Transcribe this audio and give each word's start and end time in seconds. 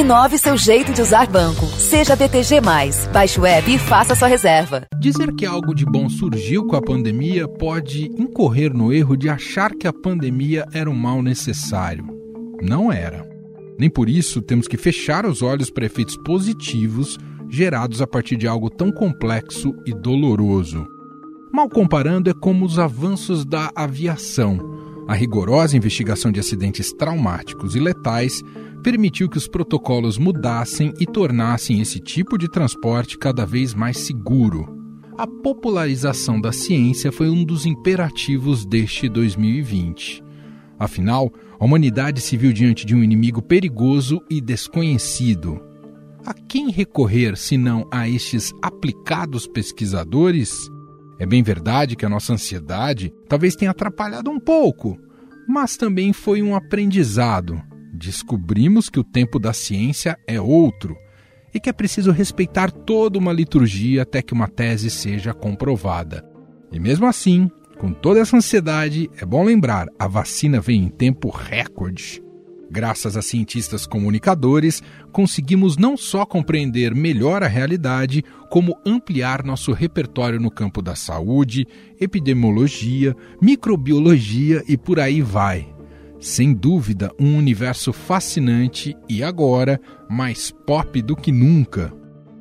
Inove 0.00 0.38
seu 0.38 0.56
jeito 0.56 0.94
de 0.94 1.02
usar 1.02 1.26
banco. 1.26 1.66
Seja 1.66 2.16
BTG. 2.16 2.58
Baixe 3.12 3.38
o 3.38 3.44
app 3.44 3.70
e 3.70 3.78
faça 3.78 4.14
sua 4.14 4.28
reserva. 4.28 4.86
Dizer 4.98 5.30
que 5.34 5.44
algo 5.44 5.74
de 5.74 5.84
bom 5.84 6.08
surgiu 6.08 6.66
com 6.66 6.74
a 6.74 6.80
pandemia 6.80 7.46
pode 7.46 8.06
incorrer 8.18 8.72
no 8.72 8.94
erro 8.94 9.14
de 9.14 9.28
achar 9.28 9.74
que 9.74 9.86
a 9.86 9.92
pandemia 9.92 10.64
era 10.72 10.88
um 10.88 10.94
mal 10.94 11.22
necessário. 11.22 12.06
Não 12.62 12.90
era. 12.90 13.28
Nem 13.78 13.90
por 13.90 14.08
isso 14.08 14.40
temos 14.40 14.66
que 14.66 14.78
fechar 14.78 15.26
os 15.26 15.42
olhos 15.42 15.68
para 15.68 15.84
efeitos 15.84 16.16
positivos 16.16 17.18
gerados 17.50 18.00
a 18.00 18.06
partir 18.06 18.38
de 18.38 18.48
algo 18.48 18.70
tão 18.70 18.90
complexo 18.90 19.74
e 19.84 19.92
doloroso. 19.92 20.86
Mal 21.52 21.68
comparando, 21.68 22.30
é 22.30 22.32
como 22.32 22.64
os 22.64 22.78
avanços 22.78 23.44
da 23.44 23.70
aviação. 23.76 24.80
A 25.06 25.14
rigorosa 25.14 25.76
investigação 25.76 26.30
de 26.30 26.40
acidentes 26.40 26.92
traumáticos 26.92 27.74
e 27.74 27.80
letais 27.80 28.42
permitiu 28.82 29.28
que 29.28 29.38
os 29.38 29.48
protocolos 29.48 30.18
mudassem 30.18 30.92
e 30.98 31.06
tornassem 31.06 31.80
esse 31.80 31.98
tipo 31.98 32.38
de 32.38 32.48
transporte 32.48 33.18
cada 33.18 33.44
vez 33.44 33.74
mais 33.74 33.98
seguro. 33.98 34.78
A 35.18 35.26
popularização 35.26 36.40
da 36.40 36.52
ciência 36.52 37.12
foi 37.12 37.28
um 37.28 37.44
dos 37.44 37.66
imperativos 37.66 38.64
deste 38.64 39.08
2020. 39.08 40.22
Afinal, 40.78 41.30
a 41.58 41.64
humanidade 41.64 42.22
se 42.22 42.38
viu 42.38 42.54
diante 42.54 42.86
de 42.86 42.94
um 42.94 43.04
inimigo 43.04 43.42
perigoso 43.42 44.22
e 44.30 44.40
desconhecido. 44.40 45.60
A 46.24 46.32
quem 46.32 46.70
recorrer 46.70 47.36
senão 47.36 47.86
a 47.90 48.08
estes 48.08 48.52
aplicados 48.62 49.46
pesquisadores? 49.46 50.70
É 51.20 51.26
bem 51.26 51.42
verdade 51.42 51.96
que 51.96 52.06
a 52.06 52.08
nossa 52.08 52.32
ansiedade 52.32 53.12
talvez 53.28 53.54
tenha 53.54 53.72
atrapalhado 53.72 54.30
um 54.30 54.40
pouco, 54.40 54.98
mas 55.46 55.76
também 55.76 56.14
foi 56.14 56.42
um 56.42 56.56
aprendizado. 56.56 57.60
Descobrimos 57.92 58.88
que 58.88 58.98
o 58.98 59.04
tempo 59.04 59.38
da 59.38 59.52
ciência 59.52 60.16
é 60.26 60.40
outro 60.40 60.96
e 61.52 61.60
que 61.60 61.68
é 61.68 61.74
preciso 61.74 62.10
respeitar 62.10 62.70
toda 62.70 63.18
uma 63.18 63.34
liturgia 63.34 64.00
até 64.00 64.22
que 64.22 64.32
uma 64.32 64.48
tese 64.48 64.88
seja 64.88 65.34
comprovada. 65.34 66.24
E 66.72 66.80
mesmo 66.80 67.04
assim, 67.04 67.50
com 67.76 67.92
toda 67.92 68.20
essa 68.20 68.38
ansiedade, 68.38 69.10
é 69.18 69.26
bom 69.26 69.44
lembrar: 69.44 69.88
a 69.98 70.08
vacina 70.08 70.58
vem 70.58 70.84
em 70.84 70.88
tempo 70.88 71.28
recorde. 71.28 72.22
Graças 72.72 73.16
a 73.16 73.22
cientistas 73.22 73.84
comunicadores, 73.84 74.80
conseguimos 75.10 75.76
não 75.76 75.96
só 75.96 76.24
compreender 76.24 76.94
melhor 76.94 77.42
a 77.42 77.48
realidade, 77.48 78.24
como 78.48 78.78
ampliar 78.86 79.42
nosso 79.44 79.72
repertório 79.72 80.38
no 80.38 80.52
campo 80.52 80.80
da 80.80 80.94
saúde, 80.94 81.66
epidemiologia, 82.00 83.16
microbiologia 83.42 84.62
e 84.68 84.76
por 84.76 85.00
aí 85.00 85.20
vai. 85.20 85.74
Sem 86.20 86.54
dúvida, 86.54 87.10
um 87.18 87.36
universo 87.36 87.92
fascinante 87.92 88.96
e 89.08 89.20
agora 89.20 89.80
mais 90.08 90.52
pop 90.64 91.02
do 91.02 91.16
que 91.16 91.32
nunca. 91.32 91.92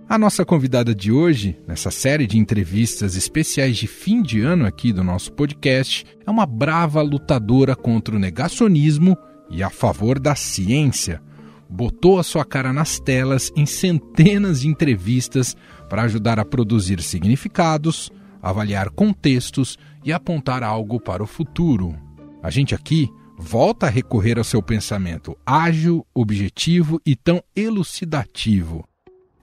A 0.08 0.18
nossa 0.18 0.46
convidada 0.46 0.94
de 0.94 1.12
hoje, 1.12 1.58
nessa 1.68 1.90
série 1.90 2.28
de 2.28 2.38
entrevistas 2.38 3.16
especiais 3.16 3.78
de 3.78 3.88
fim 3.88 4.22
de 4.22 4.42
ano 4.42 4.66
aqui 4.66 4.94
do 4.94 5.04
nosso 5.04 5.32
podcast, 5.34 6.06
é 6.26 6.30
uma 6.30 6.46
brava 6.46 7.02
lutadora 7.02 7.76
contra 7.76 8.16
o 8.16 8.20
negacionismo 8.20 9.18
e 9.50 9.64
a 9.64 9.70
favor 9.70 10.20
da 10.20 10.36
ciência. 10.36 11.22
Botou 11.70 12.20
a 12.20 12.24
sua 12.24 12.44
cara 12.44 12.74
nas 12.74 13.00
telas 13.00 13.52
em 13.56 13.66
centenas 13.66 14.62
de 14.62 14.68
entrevistas 14.68 15.56
para 15.90 16.04
ajudar 16.04 16.40
a 16.40 16.46
produzir 16.46 17.02
significados, 17.02 18.12
avaliar 18.42 18.90
contextos 18.90 19.78
e 20.04 20.12
apontar 20.12 20.64
algo 20.64 21.00
para 21.00 21.24
o 21.24 21.28
futuro. 21.28 21.96
A 22.42 22.50
gente 22.50 22.74
aqui 22.74 23.10
volta 23.38 23.86
a 23.86 23.90
recorrer 23.90 24.38
ao 24.38 24.44
seu 24.44 24.62
pensamento 24.62 25.38
ágil, 25.46 26.06
objetivo 26.14 27.00
e 27.06 27.16
tão 27.16 27.42
elucidativo. 27.56 28.88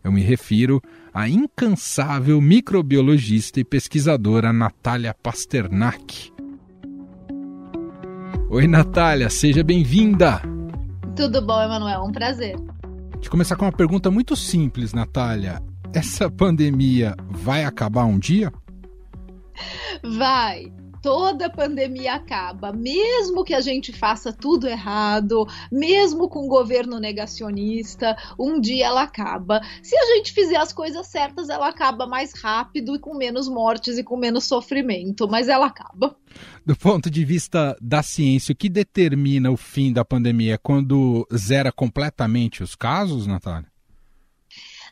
Eu 0.02 0.12
me 0.12 0.20
refiro 0.20 0.80
à 1.12 1.28
incansável 1.28 2.40
microbiologista 2.40 3.58
e 3.58 3.64
pesquisadora 3.64 4.52
Natália 4.52 5.14
Pasternak. 5.14 6.35
Oi, 8.48 8.68
Natália, 8.68 9.28
seja 9.28 9.64
bem-vinda. 9.64 10.40
Tudo 11.16 11.42
bom, 11.42 11.60
Emanuel? 11.60 12.04
Um 12.04 12.12
prazer. 12.12 12.54
De 13.20 13.28
começar 13.28 13.56
com 13.56 13.64
uma 13.64 13.72
pergunta 13.72 14.08
muito 14.08 14.36
simples, 14.36 14.92
Natália. 14.92 15.60
Essa 15.92 16.30
pandemia 16.30 17.16
vai 17.28 17.64
acabar 17.64 18.04
um 18.04 18.18
dia? 18.20 18.52
Vai 20.16 20.72
toda 21.06 21.48
pandemia 21.48 22.14
acaba, 22.14 22.72
mesmo 22.72 23.44
que 23.44 23.54
a 23.54 23.60
gente 23.60 23.92
faça 23.92 24.32
tudo 24.32 24.66
errado, 24.66 25.46
mesmo 25.70 26.28
com 26.28 26.48
governo 26.48 26.98
negacionista, 26.98 28.16
um 28.36 28.60
dia 28.60 28.86
ela 28.86 29.02
acaba. 29.02 29.60
Se 29.84 29.96
a 29.96 30.16
gente 30.16 30.32
fizer 30.32 30.56
as 30.56 30.72
coisas 30.72 31.06
certas, 31.06 31.48
ela 31.48 31.68
acaba 31.68 32.08
mais 32.08 32.32
rápido 32.34 32.96
e 32.96 32.98
com 32.98 33.14
menos 33.14 33.48
mortes 33.48 33.98
e 33.98 34.02
com 34.02 34.16
menos 34.16 34.46
sofrimento, 34.46 35.28
mas 35.28 35.46
ela 35.46 35.66
acaba. 35.66 36.16
Do 36.66 36.74
ponto 36.74 37.08
de 37.08 37.24
vista 37.24 37.76
da 37.80 38.02
ciência, 38.02 38.52
o 38.52 38.56
que 38.56 38.68
determina 38.68 39.48
o 39.48 39.56
fim 39.56 39.92
da 39.92 40.04
pandemia 40.04 40.54
é 40.54 40.58
quando 40.58 41.24
zera 41.32 41.70
completamente 41.70 42.64
os 42.64 42.74
casos, 42.74 43.28
Natália? 43.28 43.75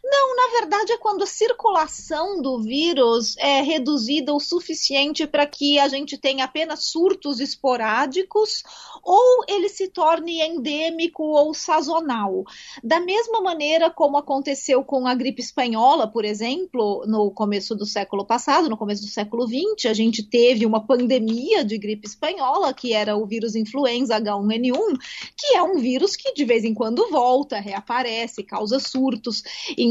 Não, 0.06 0.36
na 0.36 0.60
verdade 0.60 0.92
é 0.92 0.98
quando 0.98 1.22
a 1.22 1.26
circulação 1.26 2.42
do 2.42 2.60
vírus 2.60 3.34
é 3.38 3.62
reduzida 3.62 4.34
o 4.34 4.38
suficiente 4.38 5.26
para 5.26 5.46
que 5.46 5.78
a 5.78 5.88
gente 5.88 6.18
tenha 6.18 6.44
apenas 6.44 6.84
surtos 6.84 7.40
esporádicos 7.40 8.62
ou 9.02 9.44
ele 9.48 9.70
se 9.70 9.88
torne 9.88 10.42
endêmico 10.42 11.22
ou 11.22 11.54
sazonal. 11.54 12.44
Da 12.82 13.00
mesma 13.00 13.40
maneira 13.40 13.90
como 13.90 14.18
aconteceu 14.18 14.84
com 14.84 15.06
a 15.06 15.14
gripe 15.14 15.40
espanhola, 15.40 16.06
por 16.06 16.26
exemplo, 16.26 17.04
no 17.06 17.30
começo 17.30 17.74
do 17.74 17.86
século 17.86 18.26
passado, 18.26 18.68
no 18.68 18.76
começo 18.76 19.02
do 19.02 19.08
século 19.08 19.46
XX, 19.48 19.86
a 19.88 19.94
gente 19.94 20.22
teve 20.22 20.66
uma 20.66 20.86
pandemia 20.86 21.64
de 21.64 21.78
gripe 21.78 22.06
espanhola, 22.06 22.74
que 22.74 22.92
era 22.92 23.16
o 23.16 23.24
vírus 23.24 23.54
influenza 23.54 24.20
H1N1, 24.20 24.98
que 25.34 25.56
é 25.56 25.62
um 25.62 25.78
vírus 25.78 26.14
que 26.14 26.34
de 26.34 26.44
vez 26.44 26.62
em 26.62 26.74
quando 26.74 27.08
volta, 27.10 27.58
reaparece, 27.58 28.42
causa 28.42 28.78
surtos. 28.78 29.42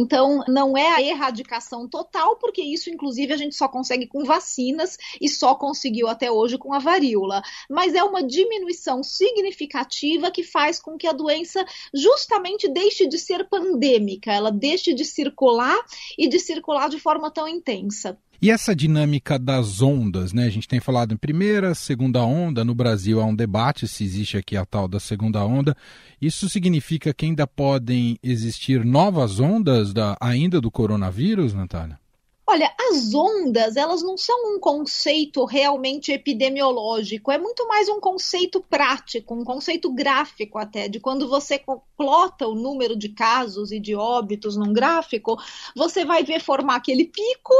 Então, 0.03 0.43
não 0.49 0.77
é 0.77 0.89
a 0.89 1.01
erradicação 1.01 1.87
total, 1.87 2.35
porque 2.35 2.61
isso, 2.61 2.89
inclusive, 2.89 3.31
a 3.31 3.37
gente 3.37 3.55
só 3.55 3.69
consegue 3.69 4.05
com 4.05 4.25
vacinas 4.25 4.97
e 5.19 5.29
só 5.29 5.55
conseguiu 5.55 6.09
até 6.09 6.29
hoje 6.29 6.57
com 6.57 6.73
a 6.73 6.79
varíola. 6.79 7.41
Mas 7.69 7.93
é 7.95 8.03
uma 8.03 8.21
diminuição 8.21 9.01
significativa 9.01 10.29
que 10.29 10.43
faz 10.43 10.77
com 10.77 10.97
que 10.97 11.07
a 11.07 11.13
doença 11.13 11.65
justamente 11.93 12.67
deixe 12.67 13.07
de 13.07 13.17
ser 13.17 13.47
pandêmica, 13.47 14.29
ela 14.29 14.51
deixe 14.51 14.93
de 14.93 15.05
circular 15.05 15.79
e 16.17 16.27
de 16.27 16.37
circular 16.37 16.89
de 16.89 16.99
forma 16.99 17.31
tão 17.31 17.47
intensa. 17.47 18.19
E 18.43 18.51
essa 18.51 18.75
dinâmica 18.75 19.39
das 19.39 19.81
ondas, 19.81 20.33
né? 20.33 20.43
A 20.43 20.49
gente 20.49 20.67
tem 20.67 20.81
falado 20.81 21.13
em 21.13 21.17
primeira, 21.17 21.73
segunda 21.73 22.25
onda. 22.25 22.65
No 22.65 22.75
Brasil 22.75 23.21
há 23.21 23.25
um 23.25 23.33
debate 23.33 23.87
se 23.87 24.03
existe 24.03 24.35
aqui 24.35 24.57
a 24.57 24.65
tal 24.65 24.85
da 24.85 24.99
segunda 24.99 25.45
onda. 25.45 25.77
Isso 26.21 26.49
significa 26.49 27.13
que 27.13 27.25
ainda 27.25 27.47
podem 27.47 28.19
existir 28.21 28.83
novas 28.83 29.39
ondas 29.39 29.93
da, 29.93 30.17
ainda 30.19 30.59
do 30.59 30.69
coronavírus, 30.69 31.53
Natália? 31.53 32.02
Olha, 32.45 32.69
as 32.89 33.13
ondas, 33.13 33.77
elas 33.77 34.03
não 34.03 34.17
são 34.17 34.53
um 34.53 34.59
conceito 34.59 35.45
realmente 35.45 36.11
epidemiológico, 36.11 37.31
é 37.31 37.37
muito 37.37 37.65
mais 37.69 37.87
um 37.87 38.01
conceito 38.01 38.59
prático, 38.59 39.33
um 39.33 39.45
conceito 39.45 39.89
gráfico 39.89 40.57
até, 40.57 40.89
de 40.89 40.99
quando 40.99 41.29
você 41.29 41.63
plota 41.95 42.45
o 42.45 42.53
número 42.53 42.97
de 42.97 43.07
casos 43.07 43.71
e 43.71 43.79
de 43.79 43.95
óbitos 43.95 44.57
num 44.57 44.73
gráfico, 44.73 45.37
você 45.73 46.03
vai 46.03 46.23
ver 46.23 46.41
formar 46.41 46.75
aquele 46.75 47.05
pico, 47.05 47.53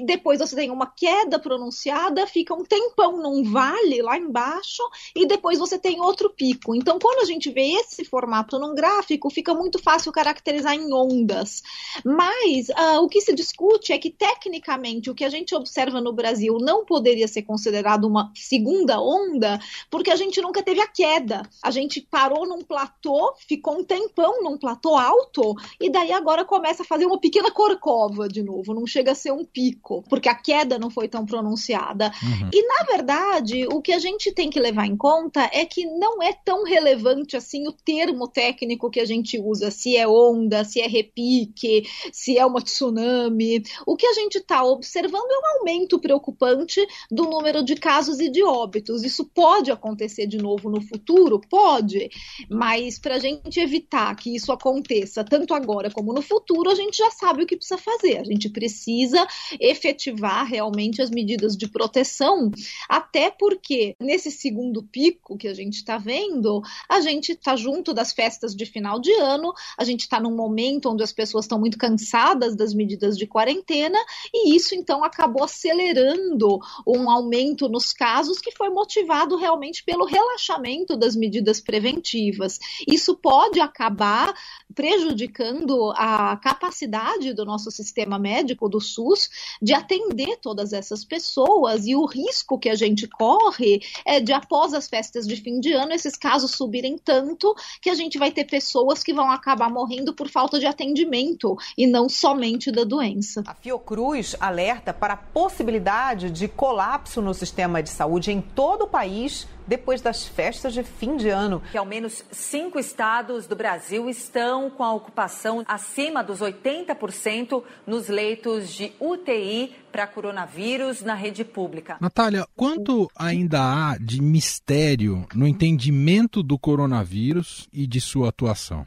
depois 0.00 0.38
você 0.38 0.56
tem 0.56 0.70
uma 0.70 0.86
queda 0.86 1.38
pronunciada, 1.38 2.26
fica 2.26 2.54
um 2.54 2.64
tempão 2.64 3.18
num 3.18 3.44
vale 3.44 4.00
lá 4.00 4.16
embaixo, 4.16 4.82
e 5.14 5.26
depois 5.26 5.58
você 5.58 5.78
tem 5.78 6.00
outro 6.00 6.30
pico. 6.30 6.74
Então, 6.74 6.98
quando 6.98 7.20
a 7.20 7.26
gente 7.26 7.50
vê 7.50 7.72
esse 7.72 8.06
formato 8.06 8.58
num 8.58 8.74
gráfico, 8.74 9.28
fica 9.28 9.52
muito 9.52 9.78
fácil 9.78 10.10
caracterizar 10.12 10.74
em 10.74 10.90
ondas. 10.94 11.62
Mas 12.02 12.70
uh, 12.70 13.02
o 13.02 13.08
que 13.08 13.20
se 13.20 13.34
discute 13.34 13.92
é 13.92 13.98
que, 13.98 14.10
tecnicamente, 14.30 15.10
o 15.10 15.14
que 15.14 15.24
a 15.24 15.28
gente 15.28 15.54
observa 15.54 16.00
no 16.00 16.12
Brasil 16.12 16.58
não 16.60 16.84
poderia 16.84 17.26
ser 17.26 17.42
considerado 17.42 18.04
uma 18.04 18.30
segunda 18.34 19.00
onda, 19.00 19.58
porque 19.90 20.10
a 20.10 20.16
gente 20.16 20.40
nunca 20.40 20.62
teve 20.62 20.80
a 20.80 20.86
queda. 20.86 21.42
A 21.62 21.70
gente 21.70 22.00
parou 22.00 22.46
num 22.46 22.62
platô, 22.62 23.34
ficou 23.48 23.78
um 23.78 23.84
tempão 23.84 24.42
num 24.42 24.56
platô 24.56 24.96
alto, 24.96 25.54
e 25.80 25.90
daí 25.90 26.12
agora 26.12 26.44
começa 26.44 26.82
a 26.82 26.86
fazer 26.86 27.06
uma 27.06 27.18
pequena 27.18 27.50
corcova 27.50 28.28
de 28.28 28.42
novo, 28.42 28.74
não 28.74 28.86
chega 28.86 29.12
a 29.12 29.14
ser 29.14 29.32
um 29.32 29.44
pico, 29.44 30.04
porque 30.08 30.28
a 30.28 30.34
queda 30.34 30.78
não 30.78 30.90
foi 30.90 31.08
tão 31.08 31.26
pronunciada. 31.26 32.12
Uhum. 32.22 32.50
E 32.52 32.66
na 32.66 32.84
verdade, 32.84 33.66
o 33.66 33.80
que 33.82 33.92
a 33.92 33.98
gente 33.98 34.32
tem 34.32 34.48
que 34.48 34.60
levar 34.60 34.86
em 34.86 34.96
conta 34.96 35.50
é 35.52 35.64
que 35.64 35.86
não 35.86 36.22
é 36.22 36.32
tão 36.32 36.64
relevante 36.64 37.36
assim 37.36 37.66
o 37.66 37.72
termo 37.72 38.28
técnico 38.28 38.90
que 38.90 39.00
a 39.00 39.04
gente 39.04 39.38
usa, 39.38 39.70
se 39.70 39.96
é 39.96 40.06
onda, 40.06 40.64
se 40.64 40.80
é 40.80 40.86
repique, 40.86 41.82
se 42.12 42.38
é 42.38 42.46
uma 42.46 42.60
tsunami. 42.60 43.62
O 43.86 43.96
que 43.96 44.06
a 44.06 44.19
gente 44.20 44.38
está 44.38 44.62
observando 44.62 45.30
é 45.30 45.38
um 45.38 45.58
aumento 45.58 45.98
preocupante 45.98 46.86
do 47.10 47.24
número 47.24 47.62
de 47.62 47.74
casos 47.74 48.20
e 48.20 48.30
de 48.30 48.42
óbitos. 48.42 49.02
Isso 49.02 49.24
pode 49.24 49.70
acontecer 49.70 50.26
de 50.26 50.38
novo 50.38 50.70
no 50.70 50.80
futuro? 50.80 51.40
Pode, 51.48 52.10
mas 52.48 52.98
para 52.98 53.16
a 53.16 53.18
gente 53.18 53.60
evitar 53.60 54.14
que 54.16 54.34
isso 54.34 54.52
aconteça 54.52 55.24
tanto 55.24 55.54
agora 55.54 55.90
como 55.90 56.12
no 56.12 56.22
futuro, 56.22 56.70
a 56.70 56.74
gente 56.74 56.98
já 56.98 57.10
sabe 57.10 57.42
o 57.42 57.46
que 57.46 57.56
precisa 57.56 57.78
fazer. 57.78 58.18
A 58.18 58.24
gente 58.24 58.48
precisa 58.48 59.26
efetivar 59.60 60.46
realmente 60.46 61.02
as 61.02 61.10
medidas 61.10 61.56
de 61.56 61.68
proteção, 61.68 62.50
até 62.88 63.30
porque 63.30 63.94
nesse 64.00 64.30
segundo 64.30 64.82
pico 64.82 65.36
que 65.36 65.48
a 65.48 65.54
gente 65.54 65.74
está 65.74 65.98
vendo, 65.98 66.62
a 66.88 67.00
gente 67.00 67.32
está 67.32 67.56
junto 67.56 67.92
das 67.92 68.12
festas 68.12 68.54
de 68.54 68.66
final 68.66 69.00
de 69.00 69.12
ano, 69.12 69.52
a 69.78 69.84
gente 69.84 70.00
está 70.00 70.20
num 70.20 70.34
momento 70.34 70.90
onde 70.90 71.02
as 71.02 71.12
pessoas 71.12 71.44
estão 71.44 71.58
muito 71.58 71.78
cansadas 71.78 72.56
das 72.56 72.74
medidas 72.74 73.16
de 73.16 73.26
quarentena, 73.26 73.98
e 74.32 74.54
isso 74.54 74.74
então 74.74 75.04
acabou 75.04 75.44
acelerando 75.44 76.58
um 76.86 77.10
aumento 77.10 77.68
nos 77.68 77.92
casos 77.92 78.40
que 78.40 78.50
foi 78.50 78.68
motivado 78.68 79.36
realmente 79.36 79.82
pelo 79.84 80.04
relaxamento 80.04 80.96
das 80.96 81.16
medidas 81.16 81.60
preventivas. 81.60 82.58
Isso 82.86 83.16
pode 83.16 83.60
acabar 83.60 84.34
prejudicando 84.74 85.92
a 85.96 86.36
capacidade 86.36 87.32
do 87.34 87.44
nosso 87.44 87.70
sistema 87.70 88.18
médico, 88.18 88.68
do 88.68 88.80
SUS, 88.80 89.28
de 89.60 89.74
atender 89.74 90.38
todas 90.40 90.72
essas 90.72 91.04
pessoas 91.04 91.86
e 91.86 91.94
o 91.94 92.06
risco 92.06 92.58
que 92.58 92.68
a 92.68 92.74
gente 92.74 93.06
corre 93.08 93.80
é 94.04 94.20
de, 94.20 94.32
após 94.32 94.72
as 94.72 94.88
festas 94.88 95.26
de 95.26 95.36
fim 95.36 95.60
de 95.60 95.72
ano, 95.72 95.92
esses 95.92 96.16
casos 96.16 96.52
subirem 96.52 96.96
tanto 96.96 97.54
que 97.80 97.90
a 97.90 97.94
gente 97.94 98.18
vai 98.18 98.30
ter 98.30 98.44
pessoas 98.44 99.02
que 99.02 99.12
vão 99.12 99.30
acabar 99.30 99.70
morrendo 99.70 100.14
por 100.14 100.28
falta 100.28 100.58
de 100.58 100.66
atendimento 100.66 101.56
e 101.76 101.86
não 101.86 102.08
somente 102.08 102.70
da 102.70 102.84
doença. 102.84 103.42
A 103.46 103.54
Fiocruz 103.54 103.99
alerta 104.40 104.92
para 104.92 105.14
a 105.14 105.16
possibilidade 105.16 106.30
de 106.30 106.48
colapso 106.48 107.20
no 107.20 107.34
sistema 107.34 107.82
de 107.82 107.90
saúde 107.90 108.32
em 108.32 108.40
todo 108.40 108.82
o 108.82 108.88
país 108.88 109.46
depois 109.66 110.00
das 110.00 110.26
festas 110.26 110.74
de 110.74 110.82
fim 110.82 111.16
de 111.16 111.28
ano. 111.28 111.62
Que 111.70 111.78
ao 111.78 111.86
menos 111.86 112.24
cinco 112.32 112.78
estados 112.78 113.46
do 113.46 113.54
Brasil 113.54 114.08
estão 114.08 114.68
com 114.68 114.82
a 114.82 114.92
ocupação 114.92 115.62
acima 115.66 116.24
dos 116.24 116.40
80% 116.40 117.62
nos 117.86 118.08
leitos 118.08 118.72
de 118.72 118.92
UTI 118.98 119.76
para 119.92 120.06
coronavírus 120.06 121.02
na 121.02 121.14
rede 121.14 121.44
pública. 121.44 121.96
Natália, 122.00 122.46
quanto 122.56 123.08
ainda 123.14 123.60
há 123.60 123.96
de 123.98 124.20
mistério 124.20 125.26
no 125.34 125.46
entendimento 125.46 126.42
do 126.42 126.58
coronavírus 126.58 127.68
e 127.72 127.86
de 127.86 128.00
sua 128.00 128.30
atuação? 128.30 128.86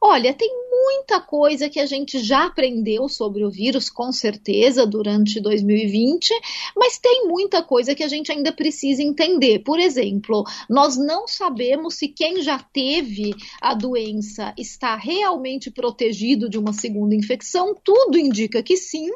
Olha, 0.00 0.32
tem 0.34 0.61
muita 0.82 1.20
coisa 1.20 1.68
que 1.68 1.78
a 1.78 1.86
gente 1.86 2.18
já 2.18 2.46
aprendeu 2.46 3.08
sobre 3.08 3.44
o 3.44 3.50
vírus, 3.50 3.88
com 3.88 4.10
certeza, 4.10 4.84
durante 4.84 5.40
2020, 5.40 6.30
mas 6.76 6.98
tem 6.98 7.26
muita 7.26 7.62
coisa 7.62 7.94
que 7.94 8.02
a 8.02 8.08
gente 8.08 8.32
ainda 8.32 8.52
precisa 8.52 9.02
entender. 9.02 9.60
Por 9.60 9.78
exemplo, 9.78 10.44
nós 10.68 10.96
não 10.96 11.28
sabemos 11.28 11.94
se 11.94 12.08
quem 12.08 12.42
já 12.42 12.58
teve 12.58 13.32
a 13.60 13.74
doença 13.74 14.52
está 14.58 14.96
realmente 14.96 15.70
protegido 15.70 16.48
de 16.48 16.58
uma 16.58 16.72
segunda 16.72 17.14
infecção, 17.14 17.76
tudo 17.82 18.18
indica 18.18 18.62
que 18.62 18.76
sim, 18.76 19.08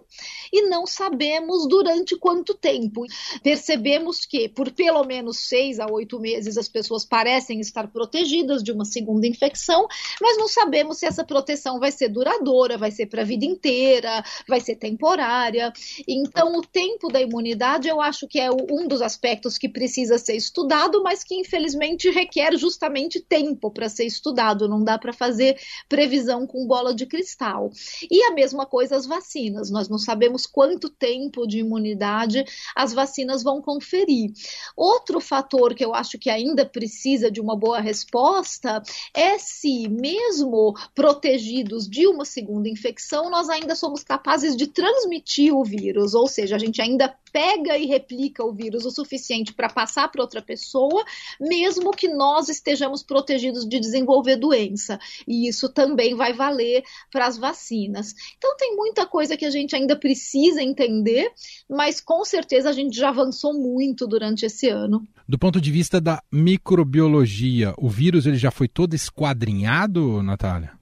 e 0.57 0.69
não 0.69 0.87
sabemos 0.87 1.69
durante 1.69 2.17
quanto 2.17 2.55
tempo. 2.55 3.05
Percebemos 3.43 4.25
que 4.25 4.49
por 4.49 4.73
pelo 4.73 5.05
menos 5.05 5.39
seis 5.39 5.79
a 5.79 5.87
oito 5.87 6.19
meses 6.19 6.57
as 6.57 6.69
pessoas 6.69 7.05
parecem 7.05 7.61
estar 7.61 7.89
protegidas 7.89 8.63
de 8.63 8.73
uma 8.73 8.87
segunda 8.87 9.27
infecção, 9.27 9.87
mas 10.21 10.39
não 10.39 10.49
sabemos 10.49 10.99
se 10.99 11.07
essa 11.07 11.25
proteção 11.25 11.79
vai 11.79 11.93
ser 11.93 12.09
duradoura, 12.09 12.79
vai 12.79 12.91
ser 12.91 13.07
para 13.07 13.21
a 13.21 13.25
vida 13.25 13.45
inteira, 13.45 14.25
vai 14.49 14.61
ser 14.61 14.77
temporária. 14.77 15.73
Então, 16.09 16.57
o 16.57 16.63
tempo 16.63 17.09
da 17.09 17.21
imunidade 17.21 17.89
eu 17.89 18.01
acho 18.01 18.27
que 18.27 18.41
é 18.41 18.51
um 18.51 18.89
dos 18.89 19.03
aspectos 19.03 19.59
que 19.59 19.69
precisa 19.69 20.19
ser 20.19 20.37
estudado, 20.37 21.03
mas 21.03 21.23
que 21.23 21.35
infelizmente 21.35 22.11
requer 22.11 22.57
justamente 22.57 23.21
tempo 23.21 23.71
para 23.71 23.89
ser 23.89 24.05
estudado. 24.05 24.69
Não 24.69 24.83
dá 24.83 24.99
para 24.99 25.13
fazer 25.13 25.59
previsão 25.89 26.47
com 26.47 26.67
bola 26.67 26.95
de 26.95 27.05
cristal. 27.05 27.71
E 28.11 28.23
a 28.25 28.33
mesma 28.33 28.65
coisa 28.65 28.97
as 28.97 29.07
vacinas. 29.07 29.71
Nós 29.71 29.89
não 29.89 29.99
sabemos 29.99 30.46
quanto 30.47 30.89
tempo 30.89 31.47
de 31.47 31.59
imunidade 31.59 32.45
as 32.75 32.93
vacinas 32.93 33.43
vão 33.43 33.61
conferir. 33.61 34.33
Outro 34.77 35.21
fator 35.21 35.75
que 35.75 35.85
eu 35.85 35.95
acho 35.95 36.19
que 36.19 36.31
ainda 36.31 36.65
precisa 36.65 37.31
de 37.31 37.41
uma 37.41 37.57
boa 37.57 37.81
resposta 37.81 38.83
é 39.13 39.39
se, 39.39 39.89
mesmo 39.89 40.75
protegidos 40.95 41.89
de 41.89 42.07
uma 42.07 42.25
segunda 42.25 42.69
infecção, 42.69 43.31
nós 43.31 43.49
ainda 43.49 43.75
somos 43.75 44.03
capazes 44.03 44.57
de 44.57 44.67
transmitir 44.67 45.55
o 45.55 45.65
vírus, 45.65 46.15
ou 46.15 46.27
seja, 46.27 46.57
a 46.57 46.59
gente 46.59 46.81
ainda 46.81 47.15
pega 47.33 47.77
e 47.77 47.85
replica 47.85 48.43
o 48.43 48.53
vírus 48.53 48.87
o 48.87 48.91
suficiente 48.91 49.53
para 49.53 49.69
passar 49.69 50.11
para 50.11 50.23
outra 50.23 50.41
pessoa, 50.41 51.05
mesmo 51.39 51.91
que 51.91 52.09
nós 52.09 52.49
estejamos 52.49 53.03
protegidos 53.03 53.69
de 53.69 53.79
desenvolver 53.79 54.37
doença. 54.37 54.99
E 55.29 55.47
isso 55.47 55.69
também 55.69 56.15
vai 56.15 56.33
valer 56.33 56.83
para 57.13 57.27
as 57.27 57.37
vacinas. 57.37 58.15
Então, 58.39 58.57
tem 58.57 58.75
muita 58.75 59.05
coisa 59.05 59.37
que 59.37 59.45
a 59.45 59.51
gente 59.51 59.77
ainda 59.77 59.95
precisa 59.95 60.26
entender, 60.35 61.31
mas 61.69 62.01
com 62.01 62.25
certeza 62.25 62.71
a 62.71 62.73
gente 62.73 62.97
já 62.97 63.11
avançou 63.11 63.55
muito 63.55 64.07
durante 64.07 64.47
esse 64.47 64.69
ano. 64.69 65.07
Do 65.29 65.39
ponto 65.39 65.61
de 65.61 65.71
vista 65.71 66.01
da 66.01 66.23
microbiologia, 66.31 67.75
o 67.79 67.89
vírus 67.89 68.27
ele 68.27 68.37
já 68.37 68.51
foi 68.51 68.69
todo 68.69 68.95
esquadrinhado, 68.95 70.23
Natália? 70.23 70.73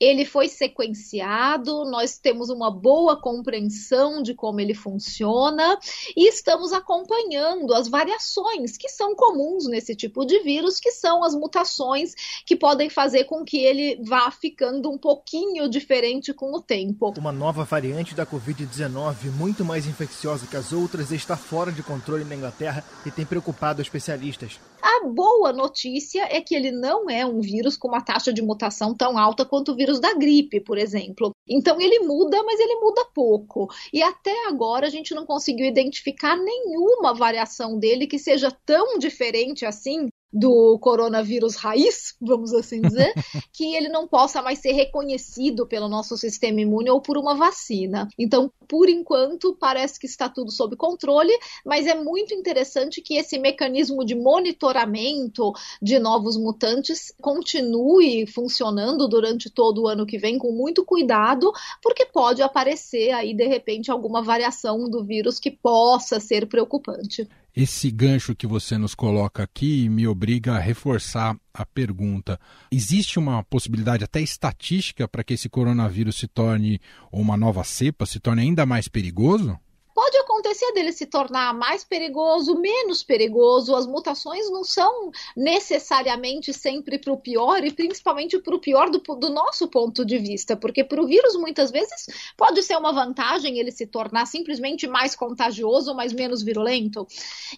Ele 0.00 0.24
foi 0.24 0.48
sequenciado, 0.48 1.84
nós 1.84 2.16
temos 2.16 2.48
uma 2.48 2.70
boa 2.70 3.20
compreensão 3.20 4.22
de 4.22 4.32
como 4.32 4.58
ele 4.58 4.72
funciona 4.72 5.78
e 6.16 6.26
estamos 6.26 6.72
acompanhando 6.72 7.74
as 7.74 7.86
variações 7.86 8.78
que 8.78 8.88
são 8.88 9.14
comuns 9.14 9.68
nesse 9.68 9.94
tipo 9.94 10.24
de 10.24 10.40
vírus, 10.40 10.80
que 10.80 10.90
são 10.90 11.22
as 11.22 11.34
mutações 11.34 12.14
que 12.46 12.56
podem 12.56 12.88
fazer 12.88 13.24
com 13.24 13.44
que 13.44 13.58
ele 13.58 14.00
vá 14.02 14.30
ficando 14.30 14.90
um 14.90 14.96
pouquinho 14.96 15.68
diferente 15.68 16.32
com 16.32 16.54
o 16.54 16.62
tempo. 16.62 17.12
Uma 17.18 17.32
nova 17.32 17.64
variante 17.64 18.14
da 18.14 18.24
Covid-19, 18.24 19.30
muito 19.36 19.64
mais 19.64 19.86
infecciosa 19.86 20.46
que 20.46 20.56
as 20.56 20.72
outras, 20.72 21.10
está 21.12 21.36
fora 21.36 21.70
de 21.70 21.82
controle 21.82 22.24
na 22.24 22.34
Inglaterra 22.34 22.82
e 23.04 23.10
tem 23.10 23.26
preocupado 23.26 23.82
especialistas. 23.82 24.58
A 24.82 25.06
boa 25.06 25.52
notícia 25.52 26.26
é 26.30 26.40
que 26.40 26.54
ele 26.54 26.70
não 26.70 27.10
é 27.10 27.26
um 27.26 27.40
vírus 27.40 27.76
com 27.76 27.88
uma 27.88 28.00
taxa 28.00 28.32
de 28.32 28.40
mutação 28.40 28.94
tão 28.94 29.18
alta 29.18 29.44
quanto 29.44 29.72
o 29.72 29.74
vírus 29.74 29.89
da 29.98 30.14
gripe, 30.14 30.60
por 30.60 30.78
exemplo. 30.78 31.34
Então 31.48 31.80
ele 31.80 32.00
muda, 32.00 32.42
mas 32.44 32.60
ele 32.60 32.76
muda 32.76 33.04
pouco. 33.14 33.68
E 33.92 34.02
até 34.02 34.46
agora 34.46 34.86
a 34.86 34.90
gente 34.90 35.14
não 35.14 35.26
conseguiu 35.26 35.66
identificar 35.66 36.36
nenhuma 36.36 37.14
variação 37.14 37.78
dele 37.78 38.06
que 38.06 38.18
seja 38.18 38.50
tão 38.64 38.98
diferente 38.98 39.64
assim 39.64 40.08
do 40.32 40.78
coronavírus 40.78 41.56
raiz, 41.56 42.14
vamos 42.20 42.52
assim 42.52 42.80
dizer, 42.80 43.12
que 43.52 43.74
ele 43.74 43.88
não 43.88 44.06
possa 44.06 44.40
mais 44.40 44.60
ser 44.60 44.72
reconhecido 44.72 45.66
pelo 45.66 45.88
nosso 45.88 46.16
sistema 46.16 46.60
imune 46.60 46.90
ou 46.90 47.00
por 47.00 47.18
uma 47.18 47.34
vacina. 47.34 48.08
Então, 48.18 48.52
por 48.68 48.88
enquanto, 48.88 49.56
parece 49.58 49.98
que 49.98 50.06
está 50.06 50.28
tudo 50.28 50.52
sob 50.52 50.76
controle, 50.76 51.32
mas 51.64 51.86
é 51.86 51.94
muito 51.94 52.32
interessante 52.32 53.02
que 53.02 53.16
esse 53.16 53.38
mecanismo 53.38 54.04
de 54.04 54.14
monitoramento 54.14 55.52
de 55.82 55.98
novos 55.98 56.36
mutantes 56.36 57.12
continue 57.20 58.26
funcionando 58.26 59.08
durante 59.08 59.50
todo 59.50 59.82
o 59.82 59.88
ano 59.88 60.06
que 60.06 60.18
vem 60.18 60.38
com 60.38 60.52
muito 60.52 60.84
cuidado, 60.84 61.52
porque 61.82 62.06
pode 62.06 62.42
aparecer 62.42 63.10
aí 63.10 63.34
de 63.34 63.46
repente 63.46 63.90
alguma 63.90 64.22
variação 64.22 64.88
do 64.88 65.04
vírus 65.04 65.38
que 65.38 65.50
possa 65.50 66.20
ser 66.20 66.46
preocupante. 66.46 67.28
Esse 67.62 67.90
gancho 67.90 68.34
que 68.34 68.46
você 68.46 68.78
nos 68.78 68.94
coloca 68.94 69.42
aqui 69.42 69.86
me 69.90 70.06
obriga 70.08 70.54
a 70.54 70.58
reforçar 70.58 71.36
a 71.52 71.66
pergunta: 71.66 72.40
existe 72.72 73.18
uma 73.18 73.44
possibilidade 73.44 74.02
até 74.02 74.18
estatística 74.18 75.06
para 75.06 75.22
que 75.22 75.34
esse 75.34 75.46
coronavírus 75.46 76.16
se 76.16 76.26
torne, 76.26 76.80
ou 77.12 77.20
uma 77.20 77.36
nova 77.36 77.62
cepa, 77.62 78.06
se 78.06 78.18
torne 78.18 78.40
ainda 78.40 78.64
mais 78.64 78.88
perigoso? 78.88 79.58
Pode 80.00 80.16
acontecer 80.16 80.72
dele 80.72 80.92
se 80.92 81.04
tornar 81.04 81.52
mais 81.52 81.84
perigoso, 81.84 82.58
menos 82.58 83.02
perigoso. 83.02 83.76
As 83.76 83.86
mutações 83.86 84.50
não 84.50 84.64
são 84.64 85.10
necessariamente 85.36 86.54
sempre 86.54 86.98
para 86.98 87.12
o 87.12 87.18
pior 87.18 87.62
e 87.62 87.70
principalmente 87.70 88.38
para 88.38 88.54
o 88.54 88.58
pior 88.58 88.88
do, 88.88 88.98
do, 88.98 89.28
nosso 89.28 89.68
ponto 89.68 90.02
de 90.02 90.16
vista, 90.16 90.56
porque 90.56 90.82
para 90.82 91.02
o 91.02 91.06
vírus 91.06 91.36
muitas 91.36 91.70
vezes 91.70 92.06
pode 92.34 92.62
ser 92.62 92.78
uma 92.78 92.94
vantagem 92.94 93.58
ele 93.58 93.70
se 93.70 93.86
tornar 93.86 94.24
simplesmente 94.24 94.86
mais 94.86 95.14
contagioso, 95.14 95.94
mas 95.94 96.14
menos 96.14 96.42
virulento. 96.42 97.06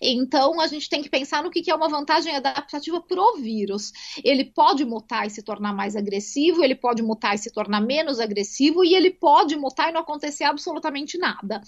Então 0.01 0.61
a 0.61 0.67
gente 0.67 0.91
tem 0.91 1.01
que 1.01 1.09
pensar 1.09 1.45
no 1.45 1.51
que, 1.51 1.63
que 1.63 1.71
é 1.71 1.75
uma 1.77 1.89
vantagem 1.89 2.35
adaptativa 2.35 3.01
para 3.01 3.23
o 3.23 3.37
vírus. 3.37 3.93
Ele 4.25 4.45
pode 4.45 4.85
mutar 4.85 5.29
e 5.29 5.31
se 5.31 5.43
tornar 5.45 5.73
mais 5.73 5.95
agressivo, 5.95 6.65
ele 6.65 6.75
pode 6.75 7.05
mutar 7.05 7.37
e 7.37 7.39
se 7.39 7.53
tornar 7.53 7.81
menos 7.81 8.19
agressivo, 8.19 8.85
e 8.85 8.97
ele 8.97 9.13
pode 9.13 9.55
mutar 9.55 9.91
e 9.91 9.93
não 9.93 10.01
acontecer 10.01 10.43
absolutamente 10.43 11.17
nada. 11.17 11.63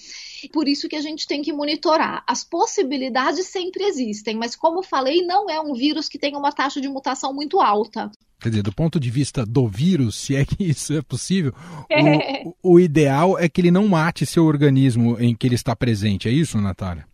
Por 0.53 0.64
por 0.65 0.69
isso 0.71 0.89
que 0.89 0.97
a 0.97 1.03
gente 1.03 1.27
tem 1.27 1.43
que 1.43 1.53
monitorar. 1.53 2.25
As 2.27 2.43
possibilidades 2.43 3.49
sempre 3.49 3.85
existem, 3.85 4.35
mas 4.35 4.57
como 4.57 4.83
falei, 4.83 5.21
não 5.21 5.51
é 5.51 5.61
um 5.61 5.75
vírus 5.75 6.09
que 6.09 6.19
tem 6.19 6.35
uma 6.35 6.51
taxa 6.51 6.81
de 6.81 6.89
mutação 6.89 7.35
muito 7.35 7.61
alta. 7.61 8.11
Quer 8.41 8.49
dizer, 8.49 8.63
do 8.63 8.73
ponto 8.73 8.99
de 8.99 9.11
vista 9.11 9.45
do 9.45 9.69
vírus, 9.69 10.15
se 10.15 10.35
é 10.35 10.43
que 10.43 10.57
isso 10.65 10.95
é 10.95 11.03
possível, 11.03 11.53
o, 12.63 12.77
o 12.77 12.81
ideal 12.81 13.39
é 13.39 13.47
que 13.47 13.61
ele 13.61 13.71
não 13.71 13.87
mate 13.87 14.25
seu 14.25 14.47
organismo 14.47 15.21
em 15.21 15.37
que 15.37 15.47
ele 15.47 15.55
está 15.55 15.77
presente. 15.77 16.29
É 16.29 16.33
isso, 16.33 16.59
Natália? 16.59 17.07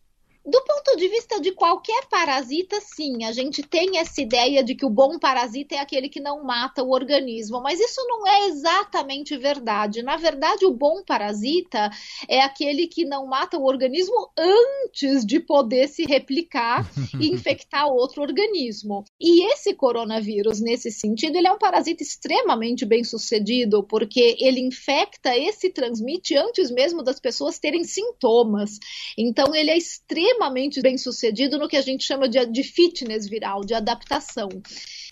Do 0.47 0.63
ponto 0.81 0.97
de 0.97 1.09
vista 1.09 1.41
de 1.41 1.53
qualquer 1.53 2.07
parasita, 2.09 2.81
sim, 2.81 3.25
a 3.25 3.33
gente 3.33 3.63
tem 3.63 3.99
essa 3.99 4.21
ideia 4.21 4.65
de 4.65 4.75
que 4.75 4.87
o 4.87 4.91
bom 4.91 5.19
parasita 5.19 5.75
é 5.75 5.79
aquele 5.79 6.09
que 6.09 6.21
não 6.21 6.43
mata 6.43 6.83
o 6.83 6.91
organismo, 6.91 7.61
mas 7.61 7.79
isso 7.79 8.01
não 8.09 8.27
é 8.27 8.49
exatamente 8.49 9.37
verdade. 9.37 10.03
Na 10.03 10.17
verdade, 10.17 10.65
o 10.65 10.73
bom 10.73 11.03
parasita 11.05 11.91
é 12.27 12.41
aquele 12.41 12.87
que 12.87 13.05
não 13.05 13.27
mata 13.27 13.59
o 13.59 13.65
organismo 13.65 14.31
antes 14.37 15.25
de 15.25 15.39
poder 15.39 15.89
se 15.89 16.05
replicar 16.05 16.91
e 17.21 17.29
infectar 17.31 17.87
outro 17.87 18.23
organismo. 18.23 19.05
E 19.21 19.47
esse 19.53 19.75
coronavírus, 19.75 20.61
nesse 20.61 20.91
sentido, 20.91 21.37
ele 21.37 21.49
é 21.49 21.53
um 21.53 21.59
parasita 21.59 22.03
extremamente 22.03 22.87
bem 22.87 23.05
sucedido, 23.05 23.83
porque 23.85 24.37
ele 24.41 24.61
infecta 24.61 25.37
e 25.37 25.53
se 25.53 25.71
transmite 25.71 26.35
antes 26.37 26.71
mesmo 26.71 27.03
das 27.03 27.21
pessoas 27.21 27.59
terem 27.59 27.85
sintomas. 27.85 28.79
Então, 29.19 29.55
ele 29.55 29.71
é 29.71 29.77
extremamente 29.77 30.70
extremamente 30.71 30.81
bem 30.81 30.97
sucedido 30.97 31.59
no 31.59 31.69
que 31.69 31.77
a 31.77 31.83
gente 31.83 32.05
chama 32.05 32.29
de, 32.29 32.45
de 32.47 32.63
fitness 32.63 33.29
viral, 33.29 33.63
de 33.63 33.75
adaptação 33.75 34.49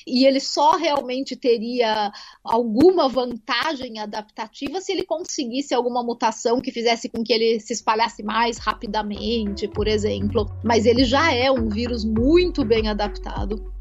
e 0.06 0.24
ele 0.24 0.40
só 0.40 0.76
realmente 0.76 1.36
teria 1.36 2.10
alguma 2.42 3.08
vantagem 3.08 3.98
adaptativa 3.98 4.80
se 4.80 4.92
ele 4.92 5.04
conseguisse 5.04 5.74
alguma 5.74 6.02
mutação 6.02 6.60
que 6.60 6.72
fizesse 6.72 7.10
com 7.10 7.22
que 7.22 7.32
ele 7.32 7.60
se 7.60 7.74
espalhasse 7.74 8.22
mais 8.22 8.56
rapidamente, 8.56 9.68
por 9.68 9.86
exemplo. 9.86 10.46
Mas 10.64 10.86
ele 10.86 11.04
já 11.04 11.34
é 11.34 11.50
um 11.50 11.68
vírus 11.68 12.06
muito 12.06 12.64
bem 12.64 12.88
adaptado. 12.88 13.77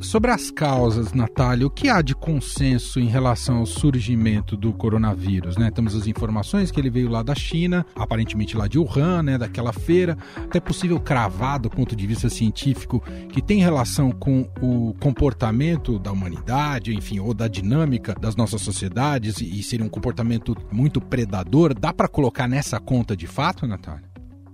Sobre 0.00 0.30
as 0.30 0.50
causas, 0.50 1.12
Natália, 1.12 1.66
o 1.66 1.70
que 1.70 1.88
há 1.88 2.00
de 2.00 2.14
consenso 2.14 3.00
em 3.00 3.06
relação 3.06 3.58
ao 3.58 3.66
surgimento 3.66 4.56
do 4.56 4.72
coronavírus? 4.72 5.56
Né? 5.56 5.70
Temos 5.70 5.94
as 5.94 6.06
informações 6.06 6.70
que 6.70 6.80
ele 6.80 6.88
veio 6.88 7.08
lá 7.08 7.22
da 7.22 7.34
China, 7.34 7.84
aparentemente 7.94 8.56
lá 8.56 8.68
de 8.68 8.78
Wuhan, 8.78 9.22
né, 9.22 9.38
daquela 9.38 9.72
feira. 9.72 10.16
Até 10.36 10.60
possível 10.60 11.00
cravar 11.00 11.58
do 11.58 11.68
ponto 11.68 11.96
de 11.96 12.06
vista 12.06 12.30
científico 12.30 13.02
que 13.30 13.42
tem 13.42 13.60
relação 13.60 14.10
com 14.10 14.48
o 14.62 14.94
comportamento 15.00 15.98
da 15.98 16.12
humanidade, 16.12 16.94
enfim, 16.94 17.18
ou 17.18 17.34
da 17.34 17.48
dinâmica 17.48 18.14
das 18.14 18.36
nossas 18.36 18.62
sociedades 18.62 19.40
e 19.40 19.62
seria 19.62 19.84
um 19.84 19.90
comportamento 19.90 20.56
muito 20.70 21.00
predador. 21.00 21.74
Dá 21.74 21.92
para 21.92 22.08
colocar 22.08 22.48
nessa 22.48 22.78
conta 22.78 23.16
de 23.16 23.26
fato, 23.26 23.66
Natália? 23.66 24.07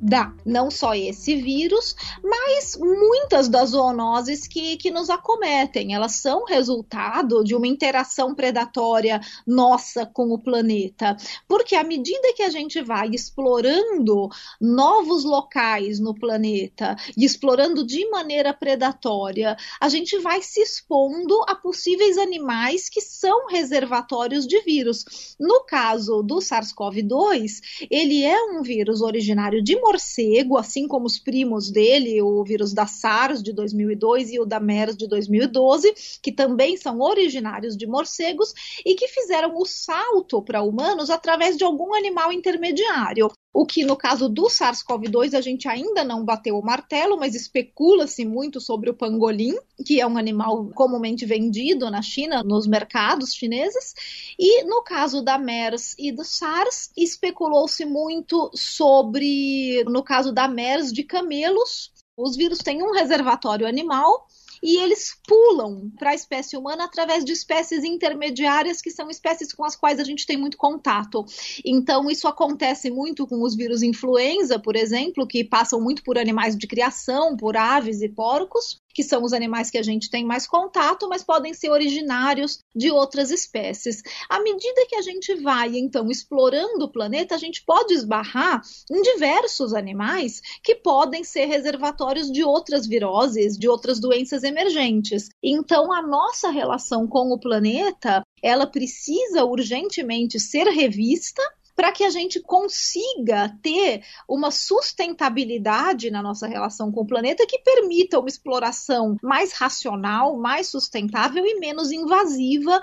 Dá 0.04 0.34
não 0.44 0.70
só 0.70 0.94
esse 0.94 1.34
vírus, 1.37 1.96
mas 2.23 2.76
muitas 2.76 3.49
das 3.49 3.70
zoonoses 3.70 4.46
que, 4.46 4.76
que 4.76 4.90
nos 4.90 5.08
acometem. 5.08 5.94
Elas 5.94 6.16
são 6.16 6.44
resultado 6.44 7.42
de 7.42 7.54
uma 7.54 7.66
interação 7.66 8.34
predatória 8.34 9.18
nossa 9.46 10.04
com 10.04 10.30
o 10.30 10.38
planeta. 10.38 11.16
Porque 11.49 11.75
à 11.75 11.82
medida 11.82 12.34
que 12.34 12.42
a 12.42 12.50
gente 12.50 12.82
vai 12.82 13.08
explorando 13.08 14.28
novos 14.61 15.25
locais 15.25 15.99
no 15.99 16.14
planeta 16.14 16.94
e 17.16 17.25
explorando 17.25 17.87
de 17.87 18.06
maneira 18.11 18.52
predatória, 18.52 19.56
a 19.80 19.88
gente 19.88 20.18
vai 20.18 20.42
se 20.42 20.61
expondo 20.61 21.40
a 21.49 21.54
possíveis 21.54 22.18
animais 22.18 22.90
que 22.90 23.00
são 23.00 23.46
reservatórios 23.46 24.46
de 24.46 24.61
vírus. 24.61 25.34
No 25.40 25.64
caso 25.64 26.23
do 26.23 26.40
SARS-CoV-2, 26.40 27.87
ele 27.90 28.23
é 28.23 28.38
um 28.52 28.61
vírus 28.61 29.00
originário 29.00 29.62
de 29.62 29.80
morcego, 29.94 30.58
assim 30.58 30.88
como 30.88 31.06
os 31.06 31.18
primos 31.20 31.70
dele, 31.70 32.20
o 32.20 32.42
vírus 32.42 32.72
da 32.72 32.86
SARS 32.86 33.40
de 33.40 33.52
2002 33.52 34.32
e 34.32 34.40
o 34.40 34.44
da 34.44 34.58
MERS 34.58 34.96
de 34.96 35.06
2012, 35.06 35.94
que 36.20 36.32
também 36.32 36.76
são 36.76 37.00
originários 37.00 37.76
de 37.76 37.86
morcegos 37.86 38.52
e 38.84 38.94
que 38.94 39.06
fizeram 39.06 39.56
o 39.56 39.64
salto 39.64 40.42
para 40.42 40.62
humanos 40.62 41.10
através 41.10 41.56
de 41.56 41.64
algum 41.64 41.94
animal 41.94 42.32
intermediário. 42.32 43.30
O 43.54 43.64
que 43.64 43.84
no 43.84 43.96
caso 43.96 44.28
do 44.28 44.49
SARS-CoV-2 44.49 45.32
a 45.32 45.40
gente 45.40 45.68
ainda 45.68 46.02
não 46.02 46.25
bateu 46.25 46.58
o 46.58 46.64
martelo, 46.64 47.16
mas 47.16 47.37
especula-se 47.37 48.25
muito 48.25 48.61
sobre 48.61 48.90
o 48.90 48.94
pangolim, 48.94 49.56
que 49.87 50.00
é 50.00 50.06
um 50.06 50.18
animal 50.18 50.66
comumente 50.75 51.25
vendido 51.25 51.88
na 51.88 52.02
China, 52.02 52.42
nos 52.42 52.66
mercados 52.66 53.32
chineses. 53.32 53.94
E 54.37 54.64
no 54.64 54.82
caso 54.82 55.23
da 55.23 55.38
MERS 55.38 55.94
e 55.96 56.11
do 56.11 56.25
SARS, 56.25 56.90
especulou-se 56.96 57.84
muito 57.84 58.50
sobre, 58.56 59.84
no 59.84 60.02
caso 60.02 60.32
da 60.32 60.49
MERS, 60.49 60.92
de 60.92 61.04
camelos. 61.04 61.92
Os 62.16 62.34
vírus 62.34 62.58
têm 62.58 62.82
um 62.82 62.92
reservatório 62.92 63.68
animal 63.68 64.26
e 64.64 64.78
eles 64.78 65.14
pulam 65.28 65.90
para 65.99 66.12
a 66.12 66.14
espécie 66.14 66.56
humana 66.56 66.85
através 66.85 67.23
de 67.23 67.33
espécies 67.33 67.85
intermediárias, 67.85 68.80
que 68.80 68.90
são 68.90 69.11
espécies 69.11 69.52
com 69.52 69.62
as 69.62 69.76
quais 69.76 70.00
a 70.00 70.04
gente 70.04 70.26
tem 70.26 70.38
muito 70.38 70.56
contato. 70.56 71.23
Então, 71.62 72.11
isso 72.11 72.26
acontece 72.26 72.90
muito 72.90 73.26
com 73.26 73.42
os 73.42 73.54
vírus 73.54 73.83
influenza, 73.83 74.59
por 74.59 74.75
exemplo, 74.75 75.26
que 75.26 75.44
passam 75.44 75.83
muito 75.83 76.02
por 76.02 76.16
animais 76.16 76.56
de 76.56 76.66
criação, 76.66 77.37
por 77.37 77.59
aves 77.59 78.00
e 78.00 78.09
porcos, 78.09 78.80
que 78.94 79.02
são 79.02 79.22
os 79.24 79.32
animais 79.32 79.70
que 79.70 79.78
a 79.78 79.82
gente 79.82 80.08
tem 80.08 80.24
mais 80.24 80.46
contato, 80.46 81.08
mas 81.08 81.24
podem 81.24 81.52
ser 81.52 81.70
originários 81.70 82.60
de 82.74 82.90
outras 82.90 83.30
espécies. 83.30 84.02
À 84.30 84.40
medida 84.40 84.86
que 84.88 84.94
a 84.94 85.02
gente 85.02 85.34
vai, 85.34 85.76
então, 85.76 86.08
explorando 86.10 86.84
o 86.84 86.90
planeta, 86.90 87.34
a 87.34 87.38
gente 87.38 87.64
pode 87.66 87.92
esbarrar 87.92 88.62
em 88.90 89.02
diversos 89.02 89.74
animais 89.74 90.40
que 90.62 90.76
podem 90.76 91.24
ser 91.24 91.46
reservatórios 91.46 92.30
de 92.30 92.44
outras 92.44 92.86
viroses, 92.86 93.58
de 93.58 93.68
outras 93.68 93.98
doenças 93.98 94.44
emergentes. 94.44 95.28
Então, 95.42 95.92
a 95.92 96.00
nossa 96.00 96.50
relação 96.50 97.08
com 97.08 97.32
o 97.32 97.40
planeta, 97.40 98.22
ela 98.40 98.66
precisa 98.66 99.44
urgentemente 99.44 100.38
ser 100.38 100.68
revista 100.68 101.42
para 101.74 101.90
que 101.90 102.04
a 102.04 102.10
gente 102.10 102.40
consiga 102.40 103.56
ter 103.62 104.04
uma 104.28 104.50
sustentabilidade 104.50 106.10
na 106.10 106.22
nossa 106.22 106.46
relação 106.46 106.92
com 106.92 107.00
o 107.00 107.06
planeta 107.06 107.46
que 107.46 107.58
permita 107.58 108.18
uma 108.18 108.28
exploração 108.28 109.16
mais 109.22 109.52
racional, 109.52 110.36
mais 110.36 110.68
sustentável 110.68 111.44
e 111.44 111.58
menos 111.58 111.90
invasiva, 111.90 112.80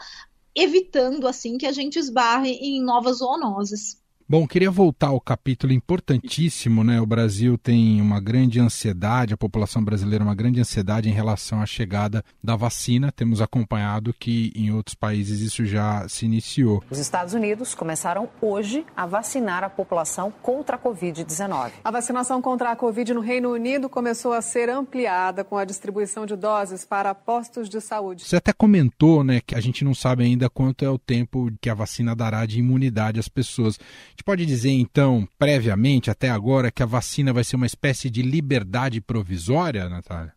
evitando 0.56 1.28
assim 1.28 1.58
que 1.58 1.66
a 1.66 1.72
gente 1.72 1.98
esbarre 1.98 2.52
em 2.52 2.84
novas 2.84 3.18
zoonoses. 3.18 4.01
Bom, 4.32 4.48
queria 4.48 4.72
voltar 4.72 5.08
ao 5.08 5.20
capítulo 5.20 5.74
importantíssimo, 5.74 6.86
né? 6.86 7.02
O 7.02 7.06
Brasil 7.06 7.58
tem 7.58 8.00
uma 8.00 8.18
grande 8.22 8.62
ansiedade, 8.62 9.34
a 9.34 9.38
população 9.38 9.84
brasileira 9.84 10.24
uma 10.24 10.34
grande 10.34 10.58
ansiedade 10.58 11.10
em 11.10 11.12
relação 11.12 11.62
à 11.62 11.66
chegada 11.66 12.24
da 12.42 12.56
vacina. 12.56 13.12
Temos 13.12 13.42
acompanhado 13.42 14.14
que 14.14 14.54
em 14.56 14.72
outros 14.72 14.96
países 14.96 15.42
isso 15.42 15.66
já 15.66 16.08
se 16.08 16.26
iniciou. 16.26 16.82
Os 16.90 16.98
Estados 16.98 17.34
Unidos 17.34 17.76
começaram 17.76 18.30
hoje 18.42 18.86
a 18.96 19.06
vacinar 19.06 19.66
a 19.66 19.70
população 19.70 20.32
contra 20.42 20.78
a 20.78 20.80
Covid-19. 20.80 21.72
A 21.84 21.92
vacinação 21.92 22.42
contra 22.42 22.72
a 22.72 22.76
Covid 22.78 23.14
no 23.14 23.20
Reino 23.20 23.52
Unido 23.52 23.90
começou 23.90 24.32
a 24.32 24.42
ser 24.42 24.70
ampliada 24.70 25.44
com 25.44 25.58
a 25.58 25.66
distribuição 25.66 26.26
de 26.26 26.38
doses 26.38 26.86
para 26.86 27.14
postos 27.14 27.68
de 27.68 27.82
saúde. 27.82 28.24
Você 28.24 28.38
até 28.38 28.54
comentou, 28.54 29.26
né, 29.26 29.42
que 29.46 29.56
a 29.56 29.60
gente 29.60 29.84
não 29.84 29.94
sabe 29.94 30.24
ainda 30.24 30.50
quanto 30.50 30.86
é 30.86 30.90
o 30.90 30.98
tempo 30.98 31.52
que 31.60 31.70
a 31.70 31.74
vacina 31.74 32.16
dará 32.16 32.46
de 32.46 32.60
imunidade 32.60 33.20
às 33.20 33.28
pessoas 33.28 33.78
gente 34.22 34.24
pode 34.24 34.46
dizer, 34.46 34.70
então, 34.70 35.28
previamente, 35.38 36.12
até 36.12 36.30
agora, 36.30 36.72
que 36.72 36.84
a 36.84 36.86
vacina 36.86 37.34
vai 37.34 37.44
ser 37.44 37.56
uma 37.56 37.66
espécie 37.66 38.10
de 38.10 38.22
liberdade 38.22 39.02
provisória, 39.02 39.90
Natália? 39.90 40.34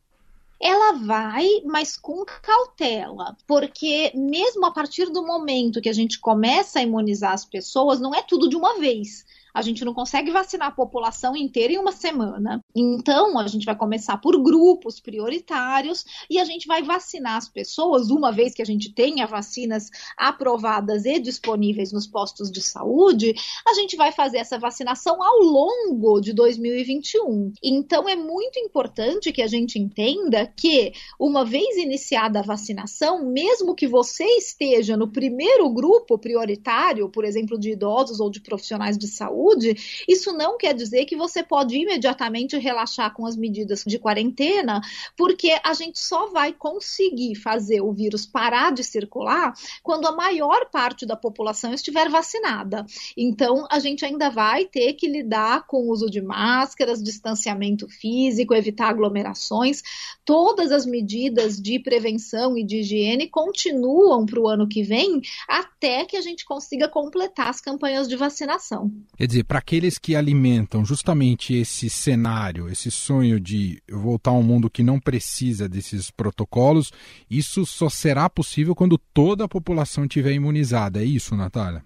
ela 0.63 0.93
vai, 0.93 1.47
mas 1.67 1.95
com 1.95 2.25
cautela, 2.25 3.37
porque 3.47 4.11
mesmo 4.15 4.65
a 4.65 4.71
partir 4.71 5.11
do 5.11 5.23
momento 5.27 5.81
que 5.83 5.91
a 5.91 5.93
gente 5.93 6.19
começa 6.19 6.79
a 6.79 6.83
imunizar 6.83 7.33
as 7.33 7.45
pessoas, 7.45 8.01
não 8.01 8.15
é 8.15 8.23
tudo 8.23 8.49
de 8.49 8.57
uma 8.57 8.79
vez 8.79 9.27
a 9.55 9.63
gente 9.63 9.85
não 9.85 9.95
consegue 9.95 10.33
vacinar 10.33 10.69
a 10.69 10.73
população 10.73 11.37
inteira 11.37 11.73
em 11.73 11.79
uma 11.79 11.93
semana. 11.93 12.61
Então, 12.75 13.39
a 13.39 13.47
gente 13.47 13.65
vai 13.65 13.77
começar 13.77 14.17
por 14.19 14.37
grupos 14.43 14.99
prioritários 14.99 16.05
e 16.29 16.41
a 16.41 16.45
gente 16.45 16.67
vai 16.67 16.83
vacinar 16.83 17.37
as 17.37 17.49
pessoas, 17.49 18.11
uma 18.11 18.33
vez 18.33 18.53
que 18.53 18.63
a 18.63 18.65
gente 18.65 18.93
tenha 18.93 19.27
vacinas 19.27 19.91
aprovadas 20.19 21.05
e 21.05 21.21
disponíveis 21.21 21.93
nos 21.93 22.07
postos 22.07 22.51
de 22.51 22.61
saúde, 22.61 23.33
a 23.65 23.75
gente 23.75 23.97
vai 23.97 24.11
fazer 24.11 24.39
essa 24.39 24.59
vacinação 24.59 25.23
ao 25.23 25.39
longo 25.39 26.21
de 26.21 26.33
2021. 26.33 27.53
Então, 27.63 28.09
é 28.09 28.17
muito 28.17 28.59
importante 28.59 29.33
que 29.33 29.43
a 29.43 29.47
gente 29.47 29.79
entenda 29.79 30.53
que, 30.57 30.93
uma 31.19 31.45
vez 31.45 31.77
iniciada 31.77 32.41
a 32.41 32.43
vacinação, 32.43 33.25
mesmo 33.25 33.75
que 33.75 33.87
você 33.87 34.25
esteja 34.37 34.97
no 34.97 35.13
primeiro 35.13 35.71
grupo 35.71 36.19
prioritário, 36.19 37.09
por 37.09 37.25
exemplo, 37.25 37.57
de 37.57 37.71
idosos 37.71 38.19
ou 38.19 38.29
de 38.29 38.41
profissionais 38.41 38.99
de 38.99 39.07
saúde, 39.07 39.44
saúde, 39.45 40.05
isso 40.09 40.33
não 40.33 40.57
quer 40.57 40.75
dizer 40.75 41.05
que 41.05 41.17
você 41.17 41.43
pode 41.43 41.77
imediatamente 41.77 42.57
relaxar 42.57 43.13
com 43.13 43.27
as 43.27 43.37
medidas 43.37 43.85
de 43.87 43.99
quarentena, 43.99 44.81
porque 45.17 45.59
a 45.63 45.75
gente 45.75 45.99
só 45.99 46.31
vai 46.31 46.53
conseguir 46.53 47.35
fazer 47.35 47.81
o 47.81 47.93
vírus 47.93 48.27
parar 48.27 48.73
de 48.73 48.83
circular 48.83 49.53
quando 49.83 50.07
a 50.07 50.13
maior 50.13 50.71
parte 50.71 51.05
da 51.05 51.17
população 51.17 51.75
estiver 51.75 52.09
vacinada. 52.09 52.87
Então, 53.17 53.67
a 53.71 53.79
gente 53.79 54.05
ainda 54.05 54.31
vai 54.31 54.65
ter 54.65 54.95
que 54.95 55.07
lidar 55.07 55.67
com 55.67 55.79
o 55.79 55.91
uso 55.91 56.11
de 56.11 56.23
máscaras, 56.23 57.03
distanciamento 57.03 57.89
físico, 57.89 58.55
evitar 58.55 58.89
aglomerações. 58.89 59.83
Todas 60.25 60.73
as 60.73 60.87
medidas 60.87 61.61
de 61.61 61.79
prevenção 61.79 62.57
e 62.57 62.65
de 62.65 62.79
higiene 62.79 63.29
continuam 63.29 64.25
para 64.25 64.41
o 64.41 64.49
ano 64.49 64.67
que 64.67 64.83
vem 64.83 65.21
até 65.49 66.05
que 66.05 66.17
a 66.17 66.21
gente 66.21 66.45
consiga 66.45 66.89
completar 66.89 67.49
as 67.49 67.61
campanhas 67.61 68.09
de 68.09 68.17
vacinação. 68.17 68.91
Quer 69.17 69.27
dizer, 69.35 69.45
para 69.45 69.59
aqueles 69.59 69.99
que 69.99 70.15
alimentam 70.15 70.85
justamente 70.85 71.55
esse 71.55 71.91
cenário, 71.91 72.69
esse 72.69 72.91
sonho 72.91 73.41
de 73.41 73.83
voltar 73.91 74.31
a 74.31 74.35
um 74.35 74.43
mundo 74.43 74.71
que 74.71 74.83
não 74.83 75.01
precisa 75.01 75.69
desses 75.69 76.11
protocolos, 76.11 76.93
isso 77.29 77.67
só 77.67 77.89
será 77.89 78.31
possível 78.31 78.75
quando 78.75 78.99
toda 79.13 79.45
a 79.45 79.49
população 79.49 80.05
estiver 80.05 80.33
imunizada. 80.33 81.03
É 81.03 81.05
isso, 81.05 81.37
Natália? 81.37 81.85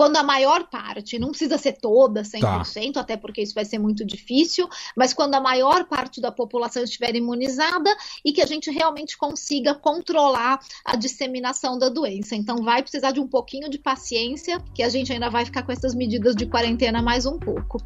Quando 0.00 0.16
a 0.16 0.22
maior 0.22 0.66
parte, 0.66 1.18
não 1.18 1.28
precisa 1.28 1.58
ser 1.58 1.74
toda 1.74 2.22
100%, 2.22 2.94
tá. 2.94 3.00
até 3.02 3.18
porque 3.18 3.42
isso 3.42 3.52
vai 3.52 3.66
ser 3.66 3.78
muito 3.78 4.02
difícil, 4.02 4.66
mas 4.96 5.12
quando 5.12 5.34
a 5.34 5.42
maior 5.42 5.84
parte 5.84 6.22
da 6.22 6.32
população 6.32 6.82
estiver 6.82 7.14
imunizada 7.14 7.94
e 8.24 8.32
que 8.32 8.40
a 8.40 8.46
gente 8.46 8.70
realmente 8.70 9.18
consiga 9.18 9.74
controlar 9.74 10.58
a 10.86 10.96
disseminação 10.96 11.78
da 11.78 11.90
doença. 11.90 12.34
Então 12.34 12.64
vai 12.64 12.80
precisar 12.80 13.10
de 13.10 13.20
um 13.20 13.28
pouquinho 13.28 13.68
de 13.68 13.76
paciência, 13.76 14.58
que 14.74 14.82
a 14.82 14.88
gente 14.88 15.12
ainda 15.12 15.28
vai 15.28 15.44
ficar 15.44 15.64
com 15.64 15.72
essas 15.72 15.94
medidas 15.94 16.34
de 16.34 16.46
quarentena 16.46 17.02
mais 17.02 17.26
um 17.26 17.38
pouco. 17.38 17.76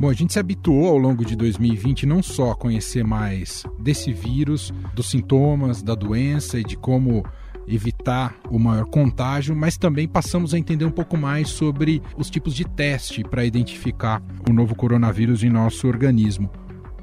Bom, 0.00 0.08
a 0.08 0.14
gente 0.14 0.32
se 0.32 0.38
habituou 0.38 0.86
ao 0.86 0.96
longo 0.96 1.22
de 1.22 1.36
2020 1.36 2.06
não 2.06 2.22
só 2.22 2.52
a 2.52 2.56
conhecer 2.56 3.04
mais 3.04 3.62
desse 3.78 4.10
vírus, 4.10 4.72
dos 4.94 5.10
sintomas 5.10 5.82
da 5.82 5.94
doença 5.94 6.58
e 6.58 6.64
de 6.64 6.78
como 6.78 7.24
evitar 7.68 8.36
o 8.50 8.58
maior 8.58 8.86
contágio, 8.86 9.54
mas 9.54 9.76
também 9.76 10.08
passamos 10.08 10.54
a 10.54 10.58
entender 10.58 10.84
um 10.84 10.90
pouco 10.90 11.16
mais 11.16 11.48
sobre 11.48 12.02
os 12.16 12.30
tipos 12.30 12.54
de 12.54 12.64
teste 12.64 13.22
para 13.22 13.44
identificar 13.44 14.22
o 14.48 14.52
novo 14.52 14.74
coronavírus 14.74 15.42
em 15.44 15.50
nosso 15.50 15.86
organismo. 15.86 16.50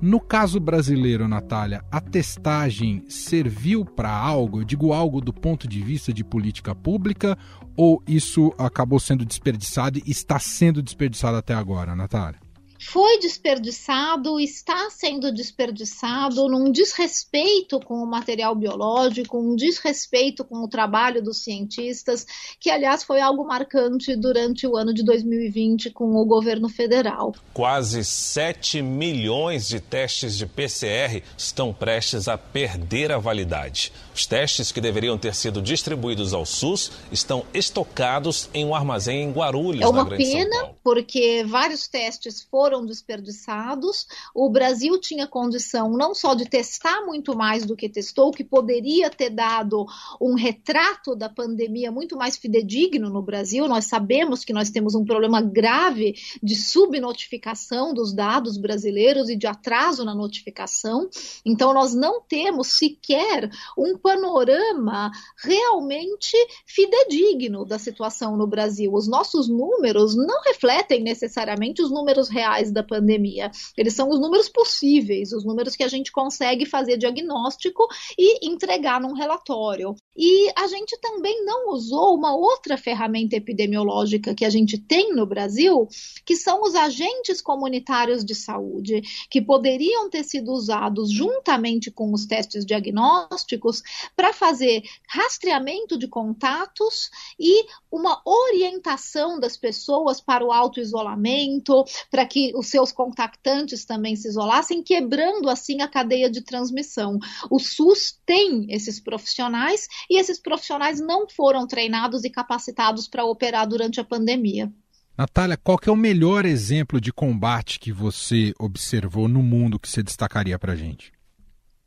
No 0.02 0.20
caso 0.20 0.60
brasileiro, 0.60 1.28
Natália, 1.28 1.84
a 1.90 2.02
testagem 2.02 3.04
serviu 3.08 3.86
para 3.86 4.12
algo? 4.12 4.60
Eu 4.60 4.66
digo 4.66 4.94
algo 4.94 5.22
do 5.22 5.34
ponto 5.34 5.68
de 5.68 5.82
vista 5.82 6.14
de 6.14 6.24
política 6.24 6.76
pública 6.76 7.38
ou 7.78 8.04
isso 8.08 8.54
acabou 8.58 9.00
sendo 9.00 9.26
desperdiçado 9.26 10.00
e 10.00 10.12
está 10.12 10.38
sendo 10.38 10.82
desperdiçado 10.82 11.38
até 11.38 11.54
agora, 11.54 11.96
Natália? 11.96 12.45
Foi 12.86 13.20
desperdiçado, 13.20 14.40
está 14.40 14.90
sendo 14.90 15.32
desperdiçado 15.32 16.48
num 16.48 16.72
desrespeito 16.72 17.80
com 17.80 17.96
o 17.96 18.06
material 18.06 18.56
biológico, 18.56 19.40
um 19.40 19.56
desrespeito 19.56 20.44
com 20.44 20.64
o 20.64 20.68
trabalho 20.68 21.22
dos 21.22 21.44
cientistas, 21.44 22.26
que 22.60 22.70
aliás 22.70 23.04
foi 23.04 23.20
algo 23.20 23.46
marcante 23.46 24.16
durante 24.16 24.68
o 24.68 24.78
ano 24.78 24.94
de 24.94 25.04
2020 25.04 25.90
com 25.90 26.16
o 26.16 26.26
governo 26.26 26.70
federal. 26.70 27.34
Quase 27.54 28.04
7 28.06 28.82
milhões 28.82 29.68
de 29.68 29.80
testes 29.80 30.38
de 30.38 30.46
PCR 30.46 31.24
estão 31.38 31.74
prestes 31.74 32.28
a 32.28 32.38
perder 32.38 33.12
a 33.12 33.18
validade. 33.18 33.92
Os 34.14 34.26
testes 34.26 34.72
que 34.72 34.80
deveriam 34.80 35.18
ter 35.18 35.34
sido 35.34 35.62
distribuídos 35.62 36.34
ao 36.34 36.46
SUS 36.46 36.92
estão 37.12 37.44
estocados 37.54 38.50
em 38.54 38.64
um 38.64 38.76
armazém 38.76 39.24
em 39.24 39.32
Guarulhos, 39.32 39.82
é 39.82 39.88
uma 39.88 40.06
pena, 40.06 40.72
porque 40.84 41.44
vários 41.46 41.88
testes 41.88 42.42
foram 42.42 42.75
foram 42.76 42.86
desperdiçados. 42.86 44.06
O 44.34 44.50
Brasil 44.50 45.00
tinha 45.00 45.26
condição 45.26 45.92
não 45.92 46.14
só 46.14 46.34
de 46.34 46.46
testar 46.46 47.06
muito 47.06 47.36
mais 47.36 47.66
do 47.66 47.76
que 47.76 47.88
testou, 47.88 48.32
que 48.32 48.44
poderia 48.44 49.10
ter 49.10 49.30
dado 49.30 49.86
um 50.20 50.36
retrato 50.36 51.16
da 51.16 51.30
pandemia 51.30 51.92
muito 51.92 52.18
mais 52.18 52.36
fidedigno 52.36 53.10
no 53.10 53.22
Brasil. 53.22 53.68
Nós 53.68 53.86
sabemos 53.86 54.44
que 54.44 54.52
nós 54.52 54.70
temos 54.70 54.94
um 54.94 55.06
problema 55.06 55.42
grave 55.42 56.16
de 56.44 56.56
subnotificação 56.56 57.94
dos 57.94 58.14
dados 58.14 58.58
brasileiros 58.58 59.30
e 59.30 59.38
de 59.38 59.48
atraso 59.48 60.04
na 60.04 60.14
notificação. 60.14 61.10
Então, 61.46 61.74
nós 61.74 61.94
não 61.94 62.22
temos 62.22 62.68
sequer 62.68 63.50
um 63.78 63.98
panorama 63.98 65.12
realmente 65.38 66.36
fidedigno 66.66 67.64
da 67.66 67.80
situação 67.80 68.36
no 68.36 68.48
Brasil. 68.48 68.94
Os 68.94 69.08
nossos 69.08 69.48
números 69.48 70.14
não 70.16 70.42
refletem 70.42 71.02
necessariamente 71.02 71.82
os 71.82 71.90
números 71.90 72.28
reais 72.28 72.65
da 72.72 72.84
pandemia. 72.84 73.52
Eles 73.78 73.94
são 73.94 74.10
os 74.10 74.20
números 74.20 74.50
possíveis, 74.50 75.32
os 75.32 75.46
números 75.46 75.76
que 75.76 75.84
a 75.84 75.88
gente 75.88 76.12
consegue 76.12 76.66
fazer 76.66 76.98
diagnóstico 76.98 77.88
e 78.18 78.48
entregar 78.48 79.00
num 79.00 79.14
relatório. 79.14 79.96
E 80.16 80.52
a 80.58 80.68
gente 80.68 80.98
também 81.00 81.44
não 81.46 81.72
usou 81.72 82.16
uma 82.16 82.36
outra 82.36 82.78
ferramenta 82.78 83.36
epidemiológica 83.36 84.34
que 84.34 84.46
a 84.46 84.50
gente 84.50 84.78
tem 84.78 85.14
no 85.14 85.26
Brasil, 85.26 85.88
que 86.26 86.36
são 86.36 86.62
os 86.62 86.76
agentes 86.76 87.42
comunitários 87.42 88.24
de 88.24 88.34
saúde, 88.36 89.02
que 89.30 89.42
poderiam 89.42 90.10
ter 90.10 90.24
sido 90.24 90.52
usados 90.52 91.12
juntamente 91.12 91.92
com 91.92 92.14
os 92.14 92.26
testes 92.26 92.66
diagnósticos 92.66 93.82
para 94.16 94.34
fazer 94.34 94.84
rastreamento 95.08 95.98
de 95.98 96.08
contatos 96.08 97.10
e 97.40 97.66
uma 97.92 98.22
orientação 98.26 99.40
das 99.40 99.58
pessoas 99.58 100.20
para 100.22 100.46
o 100.46 100.52
autoisolamento, 100.52 101.84
para 102.10 102.26
que 102.26 102.45
os 102.56 102.68
seus 102.68 102.92
contactantes 102.92 103.86
também 103.86 104.16
se 104.16 104.28
isolassem, 104.28 104.84
quebrando 104.84 105.50
assim 105.50 105.82
a 105.82 105.88
cadeia 105.88 106.30
de 106.30 106.42
transmissão. 106.42 107.18
O 107.50 107.60
SUS 107.60 108.20
tem 108.26 108.68
esses 108.70 109.00
profissionais 109.00 109.88
e 110.10 110.20
esses 110.20 110.40
profissionais 110.40 111.00
não 111.00 111.28
foram 111.28 111.66
treinados 111.66 112.24
e 112.24 112.30
capacitados 112.30 113.08
para 113.08 113.26
operar 113.26 113.68
durante 113.68 114.00
a 114.00 114.04
pandemia. 114.04 114.72
Natália, 115.18 115.56
qual 115.56 115.80
é 115.88 115.90
o 115.90 115.96
melhor 115.96 116.46
exemplo 116.46 117.00
de 117.00 117.14
combate 117.14 117.80
que 117.80 117.92
você 117.92 118.54
observou 118.60 119.30
no 119.30 119.42
mundo 119.42 119.80
que 119.80 119.88
você 119.88 120.04
destacaria 120.04 120.60
para 120.60 120.74
a 120.74 120.76
gente? 120.76 121.15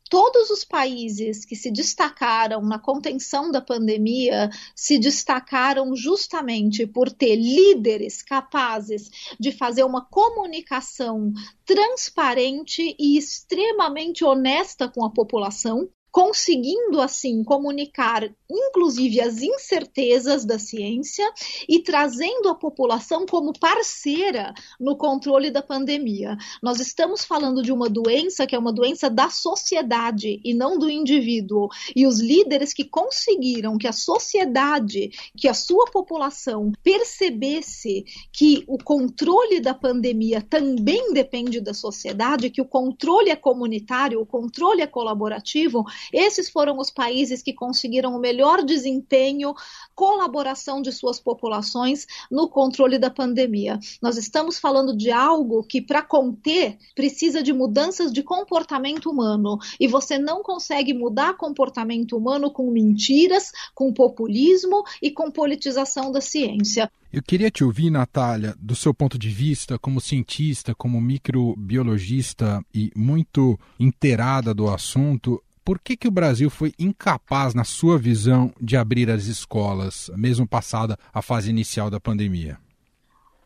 Todos 0.09 0.51
os 0.51 0.65
países 0.65 1.45
que 1.45 1.55
se 1.55 1.71
destacaram 1.71 2.63
na 2.63 2.79
contenção 2.79 3.51
da 3.51 3.61
pandemia 3.61 4.51
se 4.75 4.99
destacaram 4.99 5.95
justamente 5.95 6.87
por 6.87 7.11
ter 7.11 7.37
líderes 7.37 8.23
capazes 8.23 9.11
de 9.39 9.53
fazer 9.53 9.85
uma 9.85 10.05
comunicação 10.05 11.33
transparente 11.65 12.97
e 12.99 13.17
extremamente 13.19 14.25
honesta 14.25 14.89
com 14.89 15.05
a 15.05 15.11
população 15.11 15.89
conseguindo 16.11 17.01
assim 17.01 17.45
comunicar 17.45 18.29
inclusive 18.51 19.21
as 19.21 19.43
incertezas 19.43 20.45
da 20.45 20.59
ciência 20.59 21.31
e 21.69 21.81
trazendo 21.81 22.49
a 22.49 22.55
população 22.55 23.27
como 23.27 23.53
parceira 23.59 24.55
no 24.81 24.97
controle 24.97 25.51
da 25.51 25.63
pandemia. 25.63 26.37
Nós 26.63 26.81
estamos 26.81 27.25
falando 27.25 27.63
de 27.63 27.73
uma 27.73 27.89
doença 27.89 28.47
que 28.47 28.55
é 28.55 28.59
uma 28.59 28.73
doença 28.73 29.11
da 29.11 29.29
sociedade 29.29 30.41
e 30.43 30.55
não 30.55 30.79
do 30.79 30.89
indivíduo. 30.89 31.69
E 31.95 32.07
os 32.07 32.21
líderes 32.21 32.73
que 32.73 32.85
conseguiram 32.85 33.77
que 33.77 33.87
a 33.87 33.93
sociedade, 33.93 35.11
que 35.37 35.49
a 35.49 35.55
sua 35.55 35.85
população 35.87 36.73
percebesse 36.83 38.05
que 38.33 38.65
o 38.67 38.79
controle 38.79 39.61
da 39.61 39.75
pandemia 39.75 40.41
também 40.41 41.13
depende 41.13 41.61
da 41.61 41.75
sociedade, 41.75 42.51
que 42.51 42.63
o 42.63 42.69
controle 42.69 43.31
é 43.31 43.37
comunitário, 43.37 44.21
o 44.21 44.27
controle 44.27 44.81
é 44.81 44.87
colaborativo, 44.87 45.85
esses 46.13 46.49
foram 46.49 46.79
os 46.79 46.91
países 46.91 47.43
que 47.43 47.53
conseguiram 47.53 48.15
o 48.15 48.21
melhor 48.21 48.63
desempenho, 48.65 49.55
colaboração 49.95 50.81
de 50.81 50.93
suas 50.93 51.21
populações 51.21 52.07
no 52.31 52.49
controle 52.49 52.99
da 52.99 53.11
pandemia. 53.11 53.79
Nós 54.01 54.17
estamos 54.17 54.59
falando 54.59 54.97
de 54.97 55.11
algo 55.11 55.63
que, 55.63 55.81
para 55.81 56.03
conter, 56.03 56.77
precisa 56.95 57.43
de 57.43 57.53
mudanças 57.53 58.13
de 58.13 58.23
comportamento 58.23 59.11
humano. 59.11 59.59
E 59.79 59.87
você 59.87 60.19
não 60.19 60.43
consegue 60.43 60.93
mudar 60.93 61.37
comportamento 61.37 62.17
humano 62.17 62.51
com 62.51 62.71
mentiras, 62.71 63.53
com 63.75 63.93
populismo 63.93 64.83
e 65.03 65.11
com 65.11 65.31
politização 65.31 66.11
da 66.11 66.21
ciência. 66.21 66.91
Eu 67.11 67.23
queria 67.23 67.51
te 67.51 67.65
ouvir, 67.65 67.89
Natália, 67.89 68.55
do 68.61 68.77
seu 68.77 68.93
ponto 68.93 69.19
de 69.19 69.31
vista 69.31 69.79
como 69.79 69.99
cientista, 69.99 70.75
como 70.75 71.01
microbiologista 71.01 72.63
e 72.75 72.93
muito 72.95 73.59
inteirada 73.81 74.53
do 74.53 74.69
assunto, 74.69 75.43
por 75.69 75.79
que, 75.79 75.99
que 75.99 76.09
o 76.09 76.11
Brasil 76.11 76.49
foi 76.49 76.73
incapaz, 76.79 77.53
na 77.53 77.63
sua 77.63 77.99
visão, 77.99 78.51
de 78.59 78.75
abrir 78.75 79.11
as 79.11 79.27
escolas, 79.27 80.11
mesmo 80.17 80.49
passada 80.49 80.99
a 81.13 81.21
fase 81.21 81.51
inicial 81.51 81.91
da 81.91 82.01
pandemia? 82.01 82.59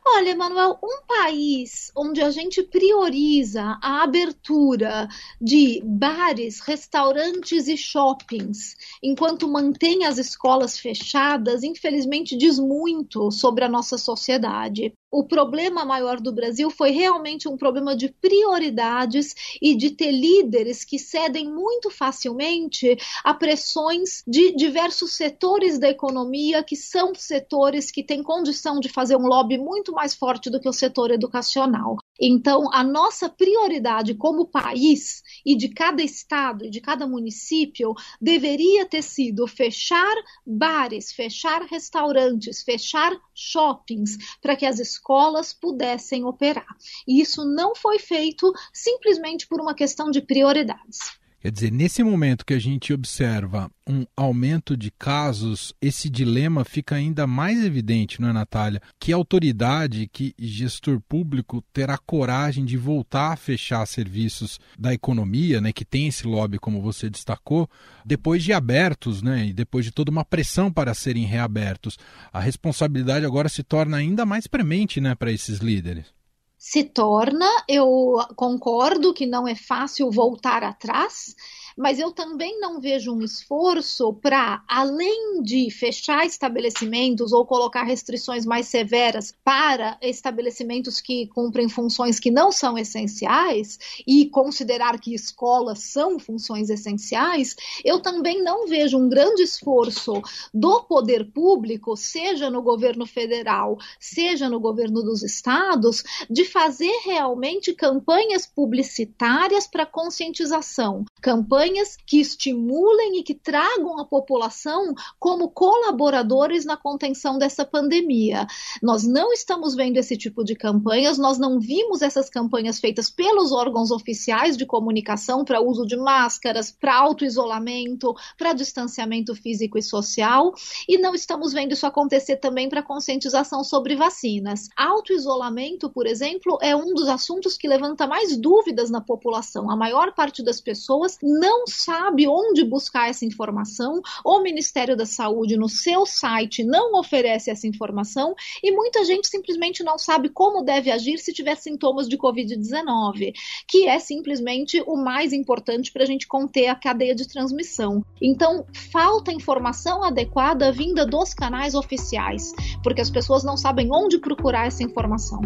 Olha, 0.07 0.31
Emanuel, 0.31 0.79
um 0.81 1.05
país 1.05 1.91
onde 1.97 2.23
a 2.23 2.31
gente 2.31 2.63
prioriza 2.63 3.77
a 3.83 4.05
abertura 4.05 5.09
de 5.41 5.83
bares, 5.85 6.61
restaurantes 6.61 7.67
e 7.67 7.77
shoppings, 7.77 8.77
enquanto 9.03 9.49
mantém 9.49 10.05
as 10.05 10.17
escolas 10.17 10.79
fechadas, 10.79 11.65
infelizmente 11.65 12.37
diz 12.37 12.57
muito 12.57 13.33
sobre 13.33 13.65
a 13.65 13.69
nossa 13.69 13.99
sociedade 13.99 14.95
o 15.12 15.22
problema 15.22 15.85
maior 15.85 16.18
do 16.18 16.33
Brasil 16.33 16.70
foi 16.70 16.90
realmente 16.90 17.46
um 17.46 17.57
problema 17.57 17.94
de 17.94 18.09
prioridades 18.09 19.35
e 19.61 19.77
de 19.77 19.90
ter 19.90 20.11
líderes 20.11 20.87
que 20.87 20.98
cedem 20.98 21.53
muito 21.53 21.90
facilmente 21.90 22.96
a 23.22 23.35
pressões 23.35 24.22
de 24.27 24.57
diversos 24.57 25.12
setores 25.12 25.79
da 25.79 25.90
economia, 25.90 26.64
que 26.64 26.75
são 26.75 27.14
setores 27.14 27.90
que 27.90 28.03
têm 28.03 28.22
condição 28.22 28.81
de 28.81 28.88
fazer 28.88 29.16
um 29.16 29.27
lobby 29.27 29.59
muito 29.59 29.92
mais 29.92 30.14
forte 30.14 30.48
do 30.48 30.59
que 30.59 30.68
o 30.68 30.72
setor 30.72 31.11
educacional. 31.11 31.98
Então, 32.25 32.73
a 32.73 32.85
nossa 32.85 33.29
prioridade 33.29 34.15
como 34.15 34.47
país 34.47 35.25
e 35.45 35.57
de 35.57 35.69
cada 35.69 36.05
estado 36.05 36.65
e 36.65 36.71
de 36.71 36.81
cada 36.81 37.05
município 37.05 37.95
deveria 38.21 38.87
ter 38.87 39.03
sido 39.03 39.45
fechar 39.49 40.15
bares, 40.47 41.11
fechar 41.11 41.63
restaurantes, 41.63 42.63
fechar 42.63 43.11
shoppings, 43.35 44.17
para 44.41 44.55
que 44.55 44.65
as 44.65 44.79
escolas 44.79 45.53
pudessem 45.53 46.25
operar. 46.25 46.77
E 47.09 47.21
isso 47.21 47.45
não 47.45 47.75
foi 47.75 47.99
feito 47.99 48.53
simplesmente 48.73 49.49
por 49.49 49.61
uma 49.61 49.75
questão 49.75 50.09
de 50.09 50.21
prioridades. 50.21 51.21
Quer 51.42 51.50
dizer, 51.50 51.72
nesse 51.72 52.05
momento 52.05 52.46
que 52.46 52.55
a 52.55 52.59
gente 52.61 52.92
observa 52.92 53.68
um 53.85 54.07
aumento 54.16 54.76
de 54.76 54.92
casos, 54.92 55.74
esse 55.83 56.09
dilema 56.09 56.64
fica 56.64 56.94
ainda 56.94 57.26
mais 57.26 57.64
evidente, 57.64 58.20
não 58.20 58.28
é, 58.28 58.33
Natália? 58.33 58.81
Que 59.00 59.12
autoridade, 59.12 60.09
que 60.12 60.37
gestor 60.38 61.00
público 61.00 61.61
terá 61.72 61.98
coragem 61.98 62.64
de 62.64 62.76
voltar 62.76 63.33
a 63.33 63.37
fechar 63.37 63.85
serviços 63.87 64.61
da 64.78 64.94
economia, 64.94 65.61
né, 65.61 65.72
que 65.72 65.85
tem 65.85 66.07
esse 66.07 66.28
lobby, 66.28 66.61
como 66.61 66.81
você 66.81 67.11
destacou, 67.11 67.68
depois 68.07 68.44
de 68.44 68.52
abertos, 68.52 69.20
né, 69.20 69.46
e 69.46 69.52
depois 69.52 69.85
de 69.85 69.90
toda 69.90 70.12
uma 70.12 70.24
pressão 70.24 70.72
para 70.72 70.94
serem 70.94 71.24
reabertos? 71.24 71.98
A 72.33 72.38
responsabilidade 72.38 73.26
agora 73.26 73.48
se 73.48 73.64
torna 73.64 73.96
ainda 73.96 74.24
mais 74.24 74.46
premente 74.46 75.00
né, 75.00 75.16
para 75.16 75.33
esses 75.33 75.59
líderes 75.59 76.22
se 76.62 76.85
torna, 76.85 77.51
eu 77.66 78.25
concordo 78.37 79.12
que 79.12 79.27
não 79.27 79.48
é 79.48 79.55
fácil 79.57 80.12
voltar 80.12 80.62
atrás, 80.62 81.35
mas 81.77 81.99
eu 81.99 82.13
também 82.13 82.61
não 82.61 82.81
vejo 82.81 83.13
um 83.13 83.23
esforço 83.23 84.13
para, 84.15 84.63
além 84.69 85.43
de 85.43 85.71
fechar 85.71 86.27
estabelecimentos 86.27 87.33
ou 87.33 87.47
colocar 87.47 87.85
restrições 87.85 88.45
mais 88.45 88.69
severas 88.69 89.35
para 89.45 89.99
estabelecimentos 90.03 91.01
que 91.01 91.27
cumprem 91.29 91.69
funções 91.69 92.21
que 92.21 92.31
não 92.31 92.53
são 92.53 92.77
essenciais 92.77 93.79
e 94.07 94.29
considerar 94.29 95.01
que 95.01 95.15
escolas 95.15 95.81
são 95.81 96.19
funções 96.19 96.71
essenciais, 96.71 97.57
eu 97.85 98.01
também 98.01 98.43
não 98.43 98.67
vejo 98.67 98.99
um 98.99 99.09
grande 99.09 99.43
esforço 99.43 100.21
do 100.53 100.83
poder 100.85 101.31
público, 101.33 101.97
seja 101.97 102.51
no 102.51 102.63
governo 102.63 103.07
federal, 103.07 103.79
seja 103.99 104.49
no 104.49 104.61
governo 104.61 105.03
dos 105.03 105.23
estados, 105.23 106.03
de 106.29 106.45
fazer 106.45 106.93
realmente 107.05 107.73
campanhas 107.73 108.47
publicitárias 108.47 109.67
para 109.67 109.87
conscientização, 109.87 111.05
campanhas 111.21 111.62
campanhas 111.62 111.96
que 112.05 112.20
estimulem 112.20 113.20
e 113.20 113.22
que 113.22 113.35
tragam 113.35 114.01
a 114.01 114.05
população 114.05 114.92
como 115.18 115.48
colaboradores 115.48 116.64
na 116.64 116.77
contenção 116.77 117.38
dessa 117.38 117.64
pandemia. 117.64 118.48
Nós 118.83 119.05
não 119.05 119.33
estamos 119.33 119.77
vendo 119.77 119.96
esse 119.96 120.16
tipo 120.16 120.42
de 120.42 120.57
campanhas, 120.57 121.18
nós 121.18 121.38
não 121.38 121.61
vimos 121.61 122.03
essas 122.03 122.29
campanhas 122.29 122.81
feitas 122.81 123.09
pelos 123.09 123.53
órgãos 123.53 123.92
oficiais 123.92 124.57
de 124.57 124.66
comunicação 124.66 125.44
para 125.44 125.61
uso 125.61 125.87
de 125.87 125.96
máscaras, 125.96 126.72
para 126.72 126.96
auto-isolamento, 126.96 128.12
para 128.37 128.53
distanciamento 128.53 129.33
físico 129.33 129.79
e 129.79 129.83
social, 129.83 130.53
e 130.88 130.98
não 130.98 131.14
estamos 131.14 131.53
vendo 131.53 131.72
isso 131.72 131.87
acontecer 131.87 132.38
também 132.38 132.68
para 132.68 132.83
conscientização 132.83 133.62
sobre 133.62 133.94
vacinas. 133.94 134.68
Auto-isolamento, 134.77 135.88
por 135.88 136.09
exemplo, 136.09 136.59
é 136.61 136.75
um 136.75 136.92
dos 136.92 137.09
assuntos 137.09 137.57
que 137.57 137.68
levanta 137.68 138.05
mais 138.05 138.37
dúvidas 138.37 138.90
na 138.90 139.01
população. 139.01 139.70
A 139.70 139.77
maior 139.77 140.12
parte 140.12 140.42
das 140.42 140.61
pessoas 140.61 141.18
não 141.22 141.52
não 141.53 141.67
sabe 141.67 142.27
onde 142.27 142.65
buscar 142.65 143.11
essa 143.11 143.27
informação, 143.27 144.01
o 144.25 144.41
Ministério 144.41 144.97
da 144.97 145.05
Saúde 145.05 145.55
no 145.55 145.69
seu 145.69 146.07
site 146.07 146.65
não 146.65 146.99
oferece 146.99 147.51
essa 147.51 147.67
informação 147.67 148.35
e 148.62 148.73
muita 148.73 149.05
gente 149.05 149.29
simplesmente 149.29 149.83
não 149.83 149.99
sabe 149.99 150.31
como 150.31 150.62
deve 150.62 150.91
agir 150.91 151.19
se 151.19 151.31
tiver 151.31 151.57
sintomas 151.57 152.09
de 152.09 152.17
Covid-19, 152.17 153.35
que 153.69 153.87
é 153.87 153.99
simplesmente 153.99 154.83
o 154.87 154.97
mais 154.97 155.35
importante 155.35 155.93
para 155.93 156.05
a 156.05 156.07
gente 156.07 156.27
conter 156.27 156.69
a 156.69 156.75
cadeia 156.75 157.15
de 157.15 157.29
transmissão. 157.29 158.03
Então, 158.21 158.65
falta 158.91 159.31
informação 159.31 160.03
adequada 160.03 160.73
vinda 160.73 161.05
dos 161.05 161.35
canais 161.35 161.75
oficiais, 161.75 162.55
porque 162.83 163.03
as 163.03 163.11
pessoas 163.11 163.45
não 163.45 163.59
sabem 163.59 163.91
onde 163.93 164.19
procurar 164.19 164.67
essa 164.67 164.83
informação. 164.83 165.43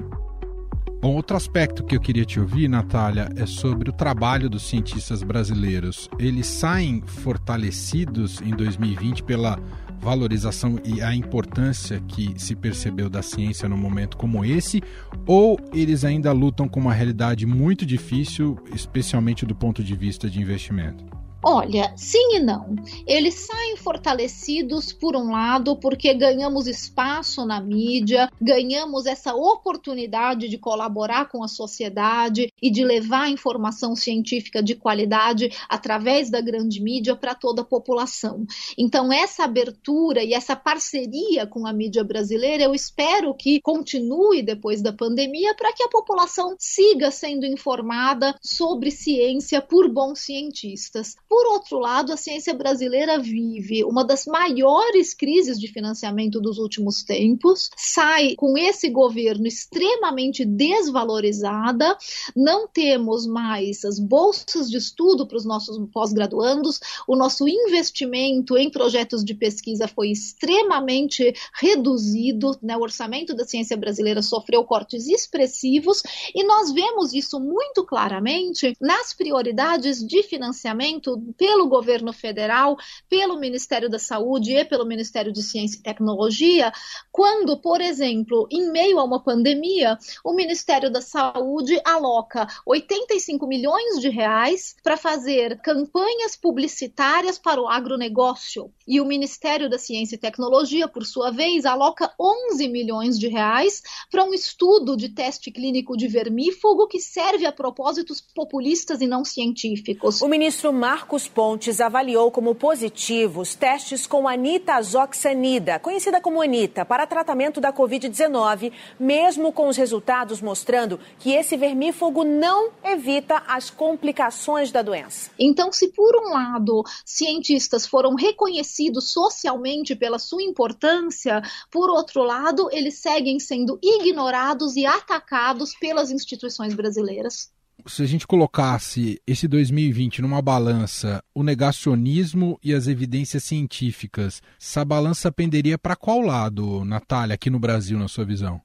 Bom, 0.98 1.14
outro 1.14 1.36
aspecto 1.36 1.84
que 1.84 1.94
eu 1.94 2.00
queria 2.00 2.24
te 2.24 2.40
ouvir, 2.40 2.68
Natália, 2.68 3.28
é 3.36 3.44
sobre 3.44 3.90
o 3.90 3.92
trabalho 3.92 4.48
dos 4.48 4.62
cientistas 4.62 5.22
brasileiros. 5.22 6.08
Eles 6.18 6.46
saem 6.46 7.02
fortalecidos 7.06 8.40
em 8.40 8.50
2020 8.50 9.22
pela 9.22 9.58
valorização 10.00 10.78
e 10.84 11.02
a 11.02 11.14
importância 11.14 12.00
que 12.08 12.34
se 12.38 12.56
percebeu 12.56 13.10
da 13.10 13.22
ciência 13.22 13.68
num 13.68 13.76
momento 13.76 14.16
como 14.16 14.44
esse, 14.44 14.82
ou 15.26 15.58
eles 15.72 16.04
ainda 16.04 16.32
lutam 16.32 16.66
com 16.66 16.80
uma 16.80 16.94
realidade 16.94 17.44
muito 17.44 17.84
difícil, 17.84 18.58
especialmente 18.74 19.44
do 19.44 19.54
ponto 19.54 19.84
de 19.84 19.94
vista 19.94 20.30
de 20.30 20.40
investimento? 20.40 21.15
Olha, 21.48 21.94
sim 21.96 22.34
e 22.34 22.40
não. 22.40 22.74
Eles 23.06 23.34
saem 23.34 23.76
fortalecidos, 23.76 24.92
por 24.92 25.14
um 25.14 25.30
lado, 25.30 25.76
porque 25.76 26.12
ganhamos 26.12 26.66
espaço 26.66 27.46
na 27.46 27.60
mídia, 27.60 28.28
ganhamos 28.42 29.06
essa 29.06 29.32
oportunidade 29.32 30.48
de 30.48 30.58
colaborar 30.58 31.28
com 31.28 31.44
a 31.44 31.48
sociedade 31.48 32.52
e 32.60 32.68
de 32.68 32.82
levar 32.82 33.30
informação 33.30 33.94
científica 33.94 34.60
de 34.60 34.74
qualidade 34.74 35.48
através 35.68 36.30
da 36.30 36.40
grande 36.40 36.82
mídia 36.82 37.14
para 37.14 37.32
toda 37.32 37.62
a 37.62 37.64
população. 37.64 38.44
Então, 38.76 39.12
essa 39.12 39.44
abertura 39.44 40.24
e 40.24 40.34
essa 40.34 40.56
parceria 40.56 41.46
com 41.46 41.64
a 41.64 41.72
mídia 41.72 42.02
brasileira, 42.02 42.64
eu 42.64 42.74
espero 42.74 43.32
que 43.32 43.60
continue 43.60 44.42
depois 44.42 44.82
da 44.82 44.92
pandemia 44.92 45.54
para 45.54 45.72
que 45.72 45.84
a 45.84 45.88
população 45.88 46.56
siga 46.58 47.12
sendo 47.12 47.46
informada 47.46 48.34
sobre 48.42 48.90
ciência 48.90 49.62
por 49.62 49.88
bons 49.88 50.18
cientistas. 50.18 51.14
Por 51.28 51.35
outro 51.44 51.78
lado, 51.78 52.12
a 52.12 52.16
ciência 52.16 52.54
brasileira 52.54 53.18
vive 53.18 53.84
uma 53.84 54.04
das 54.04 54.26
maiores 54.26 55.12
crises 55.12 55.58
de 55.58 55.68
financiamento 55.68 56.40
dos 56.40 56.58
últimos 56.58 57.02
tempos, 57.02 57.68
sai 57.76 58.34
com 58.36 58.56
esse 58.56 58.88
governo 58.88 59.46
extremamente 59.46 60.44
desvalorizada, 60.44 61.96
não 62.34 62.68
temos 62.68 63.26
mais 63.26 63.84
as 63.84 63.98
bolsas 63.98 64.70
de 64.70 64.76
estudo 64.76 65.26
para 65.26 65.36
os 65.36 65.44
nossos 65.44 65.76
pós-graduandos, 65.92 66.80
o 67.06 67.16
nosso 67.16 67.48
investimento 67.48 68.56
em 68.56 68.70
projetos 68.70 69.24
de 69.24 69.34
pesquisa 69.34 69.88
foi 69.88 70.10
extremamente 70.10 71.34
reduzido, 71.54 72.56
né? 72.62 72.76
o 72.76 72.82
orçamento 72.82 73.34
da 73.34 73.44
ciência 73.44 73.76
brasileira 73.76 74.22
sofreu 74.22 74.64
cortes 74.64 75.06
expressivos 75.06 76.02
e 76.34 76.44
nós 76.44 76.72
vemos 76.72 77.12
isso 77.12 77.40
muito 77.40 77.84
claramente 77.84 78.76
nas 78.80 79.12
prioridades 79.12 80.06
de 80.06 80.22
financiamento 80.22 81.15
pelo 81.36 81.68
governo 81.68 82.12
federal, 82.12 82.76
pelo 83.08 83.38
Ministério 83.38 83.88
da 83.88 83.98
Saúde 83.98 84.56
e 84.56 84.64
pelo 84.64 84.84
Ministério 84.84 85.32
de 85.32 85.42
Ciência 85.42 85.78
e 85.78 85.82
Tecnologia, 85.82 86.72
quando, 87.12 87.56
por 87.58 87.80
exemplo, 87.80 88.46
em 88.50 88.70
meio 88.70 88.98
a 88.98 89.04
uma 89.04 89.22
pandemia, 89.22 89.98
o 90.24 90.32
Ministério 90.32 90.90
da 90.90 91.00
Saúde 91.00 91.80
aloca 91.84 92.46
85 92.66 93.46
milhões 93.46 94.00
de 94.00 94.08
reais 94.08 94.74
para 94.82 94.96
fazer 94.96 95.60
campanhas 95.60 96.36
publicitárias 96.36 97.38
para 97.38 97.60
o 97.60 97.68
agronegócio. 97.68 98.72
E 98.86 99.00
o 99.00 99.04
Ministério 99.04 99.68
da 99.68 99.78
Ciência 99.78 100.16
e 100.16 100.18
Tecnologia, 100.18 100.88
por 100.88 101.04
sua 101.04 101.30
vez, 101.30 101.64
aloca 101.64 102.12
11 102.18 102.68
milhões 102.68 103.18
de 103.18 103.28
reais 103.28 103.82
para 104.10 104.24
um 104.24 104.32
estudo 104.32 104.96
de 104.96 105.08
teste 105.08 105.50
clínico 105.50 105.96
de 105.96 106.08
vermífugo 106.08 106.86
que 106.86 107.00
serve 107.00 107.46
a 107.46 107.52
propósitos 107.52 108.20
populistas 108.20 109.00
e 109.00 109.06
não 109.06 109.24
científicos. 109.24 110.20
O 110.22 110.28
ministro 110.28 110.72
Marco 110.72 111.05
Marcos 111.06 111.28
Pontes 111.28 111.80
avaliou 111.80 112.32
como 112.32 112.52
positivos 112.52 113.54
testes 113.54 114.08
com 114.08 114.26
anitazoxanida, 114.26 115.78
conhecida 115.78 116.20
como 116.20 116.42
Anita, 116.42 116.84
para 116.84 117.06
tratamento 117.06 117.60
da 117.60 117.72
Covid-19, 117.72 118.72
mesmo 118.98 119.52
com 119.52 119.68
os 119.68 119.76
resultados 119.76 120.40
mostrando 120.40 120.98
que 121.20 121.30
esse 121.30 121.56
vermífugo 121.56 122.24
não 122.24 122.70
evita 122.82 123.40
as 123.46 123.70
complicações 123.70 124.72
da 124.72 124.82
doença. 124.82 125.30
Então, 125.38 125.72
se 125.72 125.92
por 125.92 126.16
um 126.16 126.32
lado 126.32 126.82
cientistas 127.04 127.86
foram 127.86 128.16
reconhecidos 128.16 129.08
socialmente 129.12 129.94
pela 129.94 130.18
sua 130.18 130.42
importância, 130.42 131.40
por 131.70 131.88
outro 131.88 132.24
lado, 132.24 132.68
eles 132.72 132.98
seguem 132.98 133.38
sendo 133.38 133.78
ignorados 133.80 134.74
e 134.74 134.84
atacados 134.84 135.72
pelas 135.78 136.10
instituições 136.10 136.74
brasileiras 136.74 137.54
se 137.88 138.02
a 138.02 138.06
gente 138.06 138.26
colocasse 138.26 139.20
esse 139.26 139.46
2020 139.46 140.22
numa 140.22 140.42
balança, 140.42 141.22
o 141.34 141.42
negacionismo 141.42 142.58
e 142.62 142.74
as 142.74 142.86
evidências 142.86 143.44
científicas, 143.44 144.42
essa 144.60 144.84
balança 144.84 145.30
penderia 145.30 145.78
para 145.78 145.96
qual 145.96 146.20
lado, 146.20 146.84
Natália, 146.84 147.34
aqui 147.34 147.50
no 147.50 147.58
Brasil, 147.58 147.98
na 147.98 148.08
sua 148.08 148.24
visão? 148.24 148.60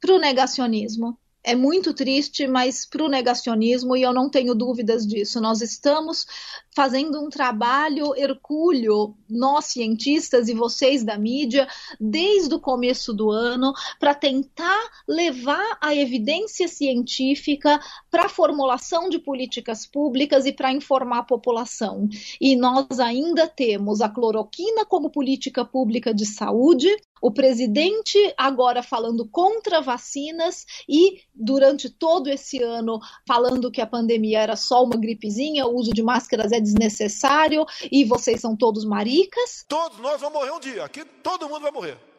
Para 0.00 0.14
o 0.14 0.18
negacionismo 0.18 1.18
é 1.44 1.54
muito 1.54 1.92
triste, 1.92 2.46
mas 2.46 2.86
para 2.86 3.04
o 3.04 3.08
negacionismo, 3.08 3.94
e 3.94 4.02
eu 4.02 4.14
não 4.14 4.30
tenho 4.30 4.54
dúvidas 4.54 5.06
disso, 5.06 5.42
nós 5.42 5.60
estamos 5.60 6.26
fazendo 6.74 7.20
um 7.20 7.28
trabalho 7.28 8.16
hercúleo, 8.16 9.14
nós 9.28 9.66
cientistas 9.66 10.48
e 10.48 10.54
vocês 10.54 11.04
da 11.04 11.18
mídia, 11.18 11.68
desde 12.00 12.54
o 12.54 12.60
começo 12.60 13.12
do 13.12 13.30
ano, 13.30 13.72
para 14.00 14.14
tentar 14.14 14.82
levar 15.06 15.78
a 15.80 15.94
evidência 15.94 16.66
científica 16.66 17.78
para 18.10 18.24
a 18.24 18.28
formulação 18.28 19.10
de 19.10 19.18
políticas 19.18 19.86
públicas 19.86 20.46
e 20.46 20.52
para 20.52 20.72
informar 20.72 21.18
a 21.18 21.24
população. 21.24 22.08
E 22.40 22.56
nós 22.56 22.98
ainda 22.98 23.46
temos 23.46 24.00
a 24.00 24.08
cloroquina 24.08 24.86
como 24.86 25.10
política 25.10 25.64
pública 25.64 26.14
de 26.14 26.24
saúde, 26.24 26.88
o 27.24 27.30
presidente 27.30 28.18
agora 28.36 28.82
falando 28.82 29.26
contra 29.26 29.80
vacinas 29.80 30.66
e 30.86 31.22
durante 31.34 31.90
todo 31.90 32.28
esse 32.28 32.62
ano 32.62 33.00
falando 33.26 33.70
que 33.70 33.80
a 33.80 33.86
pandemia 33.86 34.40
era 34.40 34.56
só 34.56 34.84
uma 34.84 34.96
gripezinha, 34.96 35.66
o 35.66 35.74
uso 35.74 35.92
de 35.92 36.02
máscaras 36.02 36.52
é 36.52 36.60
desnecessário 36.60 37.66
e 37.90 38.04
vocês 38.04 38.40
são 38.40 38.56
todos 38.56 38.84
maricas. 38.84 39.64
Todos 39.68 39.98
nós 39.98 40.20
vamos 40.20 40.38
morrer 40.38 40.52
um 40.52 40.60
dia, 40.60 40.84
aqui 40.84 41.04
todo 41.22 41.48
mundo 41.48 41.62
vai 41.62 41.72
morrer. 41.72 42.13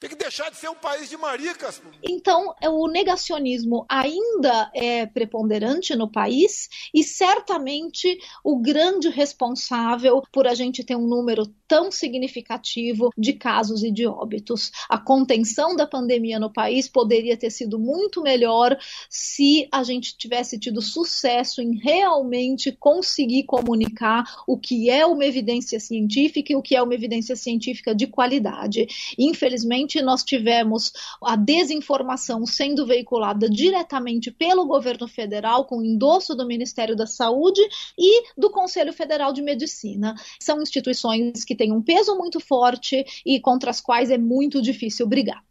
Tem 0.00 0.08
que 0.08 0.16
deixar 0.16 0.50
de 0.50 0.56
ser 0.56 0.70
um 0.70 0.74
país 0.74 1.10
de 1.10 1.16
maricas. 1.18 1.82
Então, 2.02 2.54
é, 2.58 2.70
o 2.70 2.86
negacionismo 2.86 3.84
ainda 3.86 4.70
é 4.74 5.04
preponderante 5.04 5.94
no 5.94 6.10
país 6.10 6.70
e 6.94 7.04
certamente 7.04 8.18
o 8.42 8.58
grande 8.58 9.10
responsável 9.10 10.22
por 10.32 10.46
a 10.46 10.54
gente 10.54 10.82
ter 10.82 10.96
um 10.96 11.06
número 11.06 11.46
tão 11.68 11.90
significativo 11.92 13.10
de 13.16 13.34
casos 13.34 13.82
e 13.82 13.90
de 13.90 14.06
óbitos. 14.06 14.72
A 14.88 14.96
contenção 14.96 15.76
da 15.76 15.86
pandemia 15.86 16.38
no 16.40 16.50
país 16.50 16.88
poderia 16.88 17.36
ter 17.36 17.50
sido 17.50 17.78
muito 17.78 18.22
melhor 18.22 18.78
se 19.10 19.68
a 19.70 19.82
gente 19.82 20.16
tivesse 20.16 20.58
tido 20.58 20.80
sucesso 20.80 21.60
em 21.60 21.78
realmente 21.78 22.72
conseguir 22.72 23.44
comunicar 23.44 24.24
o 24.46 24.58
que 24.58 24.88
é 24.88 25.04
uma 25.04 25.26
evidência 25.26 25.78
científica 25.78 26.54
e 26.54 26.56
o 26.56 26.62
que 26.62 26.74
é 26.74 26.82
uma 26.82 26.94
evidência 26.94 27.36
científica 27.36 27.94
de 27.94 28.06
qualidade. 28.06 28.86
Infelizmente, 29.18 29.89
nós 30.02 30.22
tivemos 30.22 30.92
a 31.22 31.36
desinformação 31.36 32.46
sendo 32.46 32.86
veiculada 32.86 33.48
diretamente 33.48 34.30
pelo 34.30 34.66
governo 34.66 35.08
federal, 35.08 35.64
com 35.64 35.82
endosso 35.82 36.34
do 36.34 36.46
Ministério 36.46 36.94
da 36.94 37.06
Saúde 37.06 37.60
e 37.98 38.30
do 38.38 38.50
Conselho 38.50 38.92
Federal 38.92 39.32
de 39.32 39.42
Medicina. 39.42 40.14
São 40.38 40.62
instituições 40.62 41.44
que 41.44 41.56
têm 41.56 41.72
um 41.72 41.82
peso 41.82 42.16
muito 42.16 42.38
forte 42.40 43.04
e 43.24 43.40
contra 43.40 43.70
as 43.70 43.80
quais 43.80 44.10
é 44.10 44.18
muito 44.18 44.60
difícil 44.62 45.06
brigar. 45.06 45.42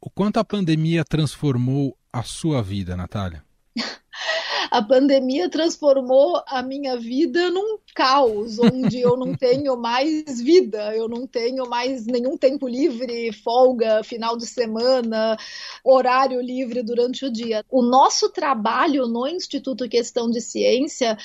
O 0.00 0.10
quanto 0.10 0.38
a 0.38 0.44
pandemia 0.44 1.04
transformou 1.04 1.96
a 2.12 2.22
sua 2.22 2.62
vida, 2.62 2.96
Natália? 2.96 3.44
a 4.70 4.82
pandemia 4.82 5.48
transformou 5.48 6.42
a 6.46 6.62
minha 6.62 6.96
vida 6.96 7.50
num 7.50 7.78
caos, 7.98 8.60
onde 8.60 9.00
eu 9.00 9.16
não 9.16 9.34
tenho 9.34 9.76
mais 9.76 10.40
vida, 10.40 10.94
eu 10.94 11.08
não 11.08 11.26
tenho 11.26 11.68
mais 11.68 12.06
nenhum 12.06 12.36
tempo 12.36 12.68
livre, 12.68 13.32
folga, 13.32 14.04
final 14.04 14.36
de 14.36 14.46
semana, 14.46 15.36
horário 15.82 16.40
livre 16.40 16.80
durante 16.80 17.24
o 17.24 17.32
dia. 17.32 17.64
O 17.68 17.82
nosso 17.82 18.28
trabalho 18.28 19.08
no 19.08 19.26
Instituto 19.26 19.88
Questão 19.88 20.30
de 20.30 20.40
Ciência 20.40 21.18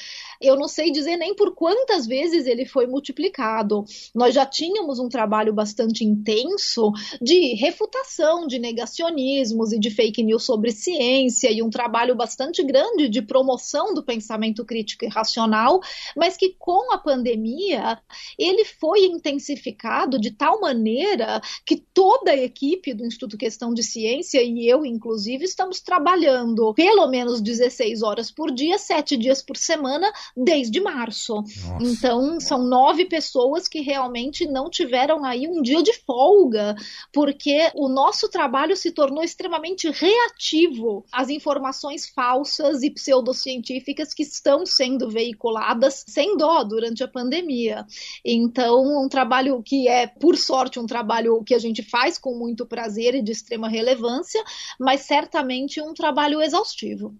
eu 0.43 0.57
não 0.57 0.67
sei 0.67 0.91
dizer 0.91 1.15
nem 1.15 1.33
por 1.33 1.55
quantas 1.55 2.05
vezes 2.05 2.45
ele 2.45 2.65
foi 2.65 2.85
multiplicado. 2.85 3.85
Nós 4.13 4.35
já 4.35 4.45
tínhamos 4.45 4.99
um 4.99 5.07
trabalho 5.07 5.53
bastante 5.53 6.03
intenso 6.03 6.91
de 7.21 7.55
refutação 7.55 8.45
de 8.45 8.59
negacionismos 8.59 9.71
e 9.71 9.79
de 9.79 9.89
fake 9.89 10.21
news 10.21 10.43
sobre 10.43 10.71
ciência 10.71 11.49
e 11.49 11.63
um 11.63 11.69
trabalho 11.69 12.13
bastante 12.13 12.61
grande 12.61 13.07
de 13.07 13.21
promoção 13.21 13.93
do 13.93 14.03
pensamento 14.03 14.65
crítico 14.65 15.05
e 15.05 15.07
racional, 15.07 15.79
mas 16.15 16.35
que 16.35 16.49
com 16.63 16.93
a 16.93 16.97
pandemia 16.97 17.99
ele 18.39 18.63
foi 18.63 19.03
intensificado 19.03 20.17
de 20.17 20.31
tal 20.31 20.61
maneira 20.61 21.41
que 21.65 21.75
toda 21.75 22.31
a 22.31 22.37
equipe 22.37 22.93
do 22.93 23.05
Instituto 23.05 23.37
Questão 23.37 23.73
de 23.73 23.83
Ciência 23.83 24.41
e 24.41 24.65
eu 24.65 24.85
inclusive 24.85 25.43
estamos 25.43 25.81
trabalhando 25.81 26.73
pelo 26.73 27.05
menos 27.07 27.41
16 27.41 28.01
horas 28.01 28.31
por 28.31 28.49
dia, 28.49 28.77
sete 28.77 29.17
dias 29.17 29.41
por 29.41 29.57
semana 29.57 30.09
desde 30.37 30.79
março. 30.79 31.33
Nossa. 31.33 31.77
Então, 31.81 32.39
são 32.39 32.63
nove 32.63 33.03
pessoas 33.03 33.67
que 33.67 33.81
realmente 33.81 34.47
não 34.47 34.69
tiveram 34.69 35.25
aí 35.25 35.49
um 35.49 35.61
dia 35.61 35.83
de 35.83 35.91
folga, 36.05 36.77
porque 37.11 37.73
o 37.75 37.89
nosso 37.89 38.29
trabalho 38.29 38.77
se 38.77 38.93
tornou 38.93 39.21
extremamente 39.21 39.89
reativo 39.89 41.03
às 41.11 41.27
informações 41.27 42.07
falsas 42.07 42.83
e 42.83 42.89
pseudocientíficas 42.89 44.13
que 44.13 44.23
estão 44.23 44.65
sendo 44.65 45.09
veiculadas 45.09 46.05
sem 46.07 46.37
dó 46.37 46.52
durante 46.61 47.03
a 47.03 47.07
pandemia. 47.07 47.85
Então, 48.23 49.03
um 49.03 49.07
trabalho 49.07 49.63
que 49.63 49.87
é, 49.87 50.05
por 50.05 50.35
sorte, 50.35 50.79
um 50.79 50.85
trabalho 50.85 51.41
que 51.43 51.55
a 51.55 51.59
gente 51.59 51.81
faz 51.81 52.17
com 52.17 52.37
muito 52.37 52.65
prazer 52.65 53.15
e 53.15 53.23
de 53.23 53.31
extrema 53.31 53.69
relevância, 53.69 54.43
mas 54.79 55.01
certamente 55.01 55.81
um 55.81 55.93
trabalho 55.93 56.41
exaustivo. 56.41 57.15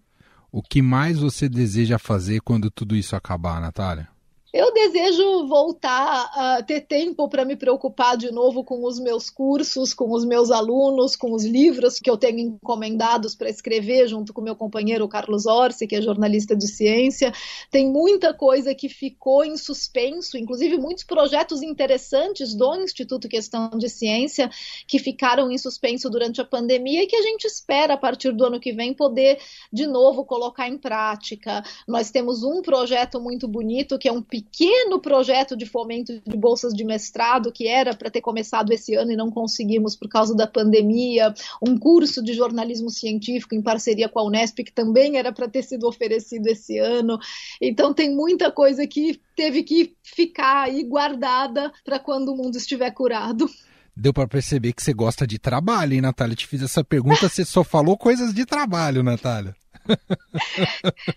O 0.52 0.62
que 0.62 0.80
mais 0.80 1.18
você 1.18 1.48
deseja 1.48 1.98
fazer 1.98 2.40
quando 2.40 2.70
tudo 2.70 2.94
isso 2.94 3.16
acabar, 3.16 3.60
Natália? 3.60 4.13
Eu 4.56 4.72
desejo 4.72 5.48
voltar 5.48 6.30
a 6.32 6.62
ter 6.62 6.82
tempo 6.82 7.28
para 7.28 7.44
me 7.44 7.56
preocupar 7.56 8.16
de 8.16 8.30
novo 8.30 8.62
com 8.62 8.84
os 8.84 9.00
meus 9.00 9.28
cursos, 9.28 9.92
com 9.92 10.12
os 10.12 10.24
meus 10.24 10.48
alunos, 10.48 11.16
com 11.16 11.32
os 11.32 11.44
livros 11.44 11.98
que 11.98 12.08
eu 12.08 12.16
tenho 12.16 12.38
encomendados 12.38 13.34
para 13.34 13.50
escrever 13.50 14.06
junto 14.06 14.32
com 14.32 14.40
meu 14.40 14.54
companheiro 14.54 15.08
Carlos 15.08 15.44
Orsi, 15.44 15.88
que 15.88 15.96
é 15.96 16.00
jornalista 16.00 16.54
de 16.54 16.68
ciência. 16.68 17.32
Tem 17.68 17.90
muita 17.90 18.32
coisa 18.32 18.72
que 18.76 18.88
ficou 18.88 19.44
em 19.44 19.56
suspenso, 19.56 20.38
inclusive 20.38 20.78
muitos 20.78 21.02
projetos 21.02 21.60
interessantes 21.60 22.54
do 22.54 22.76
Instituto 22.76 23.28
Questão 23.28 23.70
de 23.70 23.88
Ciência 23.88 24.48
que 24.86 25.00
ficaram 25.00 25.50
em 25.50 25.58
suspenso 25.58 26.08
durante 26.08 26.40
a 26.40 26.44
pandemia 26.44 27.02
e 27.02 27.08
que 27.08 27.16
a 27.16 27.22
gente 27.22 27.44
espera 27.44 27.94
a 27.94 27.98
partir 27.98 28.30
do 28.30 28.44
ano 28.44 28.60
que 28.60 28.72
vem 28.72 28.94
poder 28.94 29.36
de 29.72 29.84
novo 29.84 30.24
colocar 30.24 30.68
em 30.68 30.78
prática. 30.78 31.60
Nós 31.88 32.12
temos 32.12 32.44
um 32.44 32.62
projeto 32.62 33.20
muito 33.20 33.48
bonito 33.48 33.98
que 33.98 34.06
é 34.08 34.12
um 34.12 34.22
pequeno 34.44 35.00
projeto 35.00 35.56
de 35.56 35.66
fomento 35.66 36.20
de 36.26 36.36
bolsas 36.36 36.72
de 36.72 36.84
mestrado 36.84 37.52
que 37.52 37.66
era 37.66 37.94
para 37.94 38.10
ter 38.10 38.20
começado 38.20 38.72
esse 38.72 38.94
ano 38.94 39.12
e 39.12 39.16
não 39.16 39.30
conseguimos 39.30 39.96
por 39.96 40.08
causa 40.08 40.34
da 40.34 40.46
pandemia, 40.46 41.34
um 41.60 41.76
curso 41.76 42.22
de 42.22 42.32
jornalismo 42.32 42.90
científico 42.90 43.54
em 43.54 43.62
parceria 43.62 44.08
com 44.08 44.18
a 44.18 44.24
Unesp 44.24 44.58
que 44.58 44.72
também 44.72 45.16
era 45.16 45.32
para 45.32 45.48
ter 45.48 45.62
sido 45.62 45.86
oferecido 45.86 46.46
esse 46.46 46.78
ano. 46.78 47.18
Então 47.60 47.92
tem 47.92 48.14
muita 48.14 48.50
coisa 48.50 48.86
que 48.86 49.20
teve 49.36 49.62
que 49.62 49.94
ficar 50.02 50.64
aí 50.64 50.82
guardada 50.84 51.72
para 51.84 51.98
quando 51.98 52.32
o 52.32 52.36
mundo 52.36 52.56
estiver 52.56 52.90
curado. 52.92 53.48
Deu 53.96 54.12
para 54.12 54.26
perceber 54.26 54.72
que 54.72 54.82
você 54.82 54.92
gosta 54.92 55.26
de 55.26 55.38
trabalho, 55.38 55.94
hein, 55.94 56.00
Natália? 56.00 56.34
te 56.34 56.46
fiz 56.46 56.62
essa 56.62 56.82
pergunta, 56.82 57.28
você 57.28 57.44
só 57.44 57.62
falou 57.62 57.96
coisas 57.96 58.34
de 58.34 58.44
trabalho, 58.44 59.02
Natália 59.02 59.54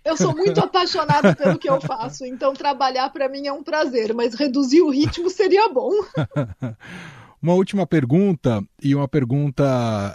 eu 0.04 0.18
sou 0.18 0.36
muito 0.36 0.60
apaixonada 0.60 1.36
pelo 1.36 1.58
que 1.58 1.70
eu 1.70 1.80
faço, 1.82 2.26
então 2.26 2.54
trabalhar 2.54 3.10
para 3.10 3.30
mim 3.30 3.48
é 3.48 3.54
um 3.54 3.64
prazer, 3.64 4.14
mas 4.14 4.34
reduzir 4.34 4.82
o 4.82 4.90
ritmo 4.90 5.30
seria 5.30 5.70
bom. 5.70 5.92
Uma 7.42 7.54
última 7.54 7.86
pergunta, 7.86 8.64
e 8.82 8.96
uma 8.96 9.08
pergunta 9.08 9.64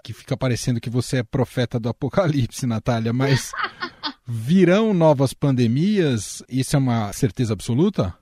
que 0.02 0.12
fica 0.12 0.36
parecendo 0.36 0.80
que 0.80 0.90
você 0.90 1.18
é 1.18 1.22
profeta 1.22 1.78
do 1.78 1.88
apocalipse, 1.88 2.66
Natália, 2.66 3.12
mas 3.12 3.52
virão 4.26 4.92
novas 4.92 5.32
pandemias? 5.32 6.42
Isso 6.48 6.74
é 6.74 6.78
uma 6.80 7.12
certeza 7.12 7.52
absoluta? 7.52 8.12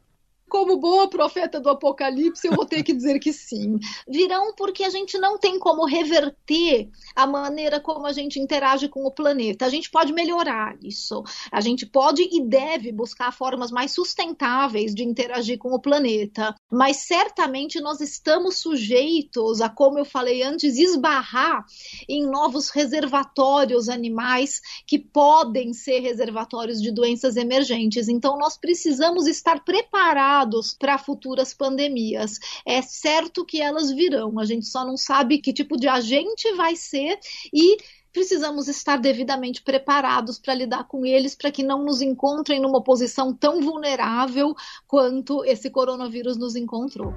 Como 0.50 0.76
boa 0.76 1.08
profeta 1.08 1.60
do 1.60 1.70
Apocalipse, 1.70 2.46
eu 2.46 2.52
vou 2.52 2.66
ter 2.66 2.82
que 2.82 2.92
dizer 2.92 3.20
que 3.20 3.32
sim. 3.32 3.78
Virão 4.06 4.52
porque 4.54 4.82
a 4.82 4.90
gente 4.90 5.16
não 5.16 5.38
tem 5.38 5.58
como 5.58 5.86
reverter 5.86 6.90
a 7.14 7.26
maneira 7.26 7.78
como 7.78 8.04
a 8.06 8.12
gente 8.12 8.40
interage 8.40 8.88
com 8.88 9.06
o 9.06 9.12
planeta. 9.12 9.64
A 9.64 9.68
gente 9.68 9.88
pode 9.88 10.12
melhorar 10.12 10.76
isso. 10.82 11.22
A 11.52 11.60
gente 11.60 11.86
pode 11.86 12.28
e 12.30 12.42
deve 12.42 12.90
buscar 12.90 13.32
formas 13.32 13.70
mais 13.70 13.92
sustentáveis 13.92 14.92
de 14.92 15.04
interagir 15.04 15.56
com 15.56 15.72
o 15.72 15.80
planeta. 15.80 16.54
Mas 16.70 16.96
certamente 16.98 17.80
nós 17.80 18.00
estamos 18.00 18.58
sujeitos 18.58 19.60
a, 19.60 19.68
como 19.68 20.00
eu 20.00 20.04
falei 20.04 20.42
antes, 20.42 20.76
esbarrar 20.76 21.64
em 22.08 22.26
novos 22.26 22.70
reservatórios 22.70 23.88
animais 23.88 24.60
que 24.84 24.98
podem 24.98 25.72
ser 25.72 26.00
reservatórios 26.00 26.82
de 26.82 26.90
doenças 26.90 27.36
emergentes. 27.36 28.08
Então 28.08 28.36
nós 28.36 28.58
precisamos 28.58 29.28
estar 29.28 29.64
preparados 29.64 30.39
preparados 30.40 30.74
para 30.74 30.98
futuras 30.98 31.52
pandemias. 31.52 32.38
É 32.64 32.80
certo 32.82 33.44
que 33.44 33.60
elas 33.60 33.90
virão, 33.90 34.38
a 34.38 34.44
gente 34.44 34.66
só 34.66 34.84
não 34.84 34.96
sabe 34.96 35.38
que 35.38 35.52
tipo 35.52 35.76
de 35.76 35.88
agente 35.88 36.52
vai 36.54 36.76
ser 36.76 37.18
e 37.52 37.76
precisamos 38.12 38.66
estar 38.66 38.96
devidamente 38.96 39.62
preparados 39.62 40.38
para 40.38 40.54
lidar 40.54 40.84
com 40.84 41.06
eles, 41.06 41.34
para 41.34 41.50
que 41.50 41.62
não 41.62 41.84
nos 41.84 42.00
encontrem 42.00 42.60
numa 42.60 42.82
posição 42.82 43.32
tão 43.32 43.60
vulnerável 43.60 44.54
quanto 44.86 45.44
esse 45.44 45.70
coronavírus 45.70 46.36
nos 46.36 46.56
encontrou. 46.56 47.14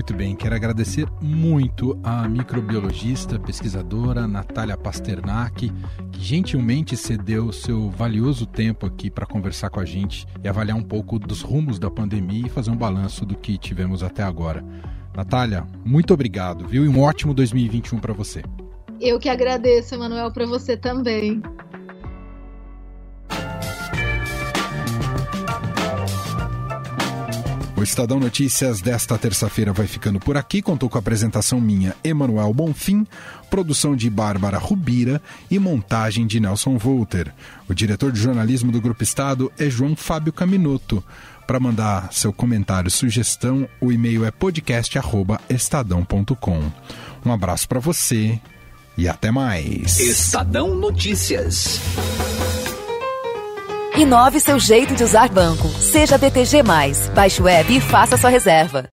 Muito 0.00 0.14
bem, 0.14 0.34
quero 0.34 0.54
agradecer 0.54 1.06
muito 1.20 1.94
à 2.02 2.26
microbiologista, 2.26 3.38
pesquisadora 3.38 4.26
Natália 4.26 4.74
Pasternak, 4.74 5.70
que 6.10 6.24
gentilmente 6.24 6.96
cedeu 6.96 7.52
seu 7.52 7.90
valioso 7.90 8.46
tempo 8.46 8.86
aqui 8.86 9.10
para 9.10 9.26
conversar 9.26 9.68
com 9.68 9.78
a 9.78 9.84
gente 9.84 10.26
e 10.42 10.48
avaliar 10.48 10.74
um 10.78 10.82
pouco 10.82 11.18
dos 11.18 11.42
rumos 11.42 11.78
da 11.78 11.90
pandemia 11.90 12.46
e 12.46 12.48
fazer 12.48 12.70
um 12.70 12.78
balanço 12.78 13.26
do 13.26 13.36
que 13.36 13.58
tivemos 13.58 14.02
até 14.02 14.22
agora. 14.22 14.64
Natália, 15.14 15.66
muito 15.84 16.14
obrigado, 16.14 16.66
viu? 16.66 16.86
E 16.86 16.88
um 16.88 17.02
ótimo 17.02 17.34
2021 17.34 17.98
para 17.98 18.14
você. 18.14 18.42
Eu 18.98 19.18
que 19.18 19.28
agradeço, 19.28 19.94
Emanuel, 19.94 20.32
para 20.32 20.46
você 20.46 20.78
também. 20.78 21.42
O 27.80 27.82
Estadão 27.82 28.20
Notícias 28.20 28.80
desta 28.82 29.16
terça-feira 29.16 29.72
vai 29.72 29.86
ficando 29.86 30.20
por 30.20 30.36
aqui. 30.36 30.60
Contou 30.60 30.90
com 30.90 30.98
a 30.98 31.00
apresentação 31.00 31.58
minha, 31.58 31.96
Emanuel 32.04 32.52
Bonfim, 32.52 33.06
produção 33.48 33.96
de 33.96 34.10
Bárbara 34.10 34.58
Rubira 34.58 35.22
e 35.50 35.58
montagem 35.58 36.26
de 36.26 36.40
Nelson 36.40 36.76
Volter. 36.76 37.32
O 37.70 37.74
diretor 37.74 38.12
de 38.12 38.20
jornalismo 38.20 38.70
do 38.70 38.82
Grupo 38.82 39.02
Estado 39.02 39.50
é 39.58 39.70
João 39.70 39.96
Fábio 39.96 40.30
Caminoto. 40.30 41.02
Para 41.46 41.58
mandar 41.58 42.12
seu 42.12 42.34
comentário, 42.34 42.90
sugestão, 42.90 43.66
o 43.80 43.90
e-mail 43.90 44.26
é 44.26 44.30
podcast@estadão.com. 44.30 46.70
Um 47.24 47.32
abraço 47.32 47.66
para 47.66 47.80
você 47.80 48.38
e 48.94 49.08
até 49.08 49.30
mais. 49.30 49.98
Estadão 49.98 50.74
Notícias. 50.74 51.80
Inove 54.00 54.40
seu 54.40 54.58
jeito 54.58 54.94
de 54.94 55.04
usar 55.04 55.28
banco. 55.28 55.68
Seja 55.68 56.16
BTG. 56.16 56.62
Baixe 57.14 57.42
o 57.42 57.46
app 57.46 57.70
e 57.70 57.82
faça 57.82 58.16
sua 58.16 58.30
reserva. 58.30 58.90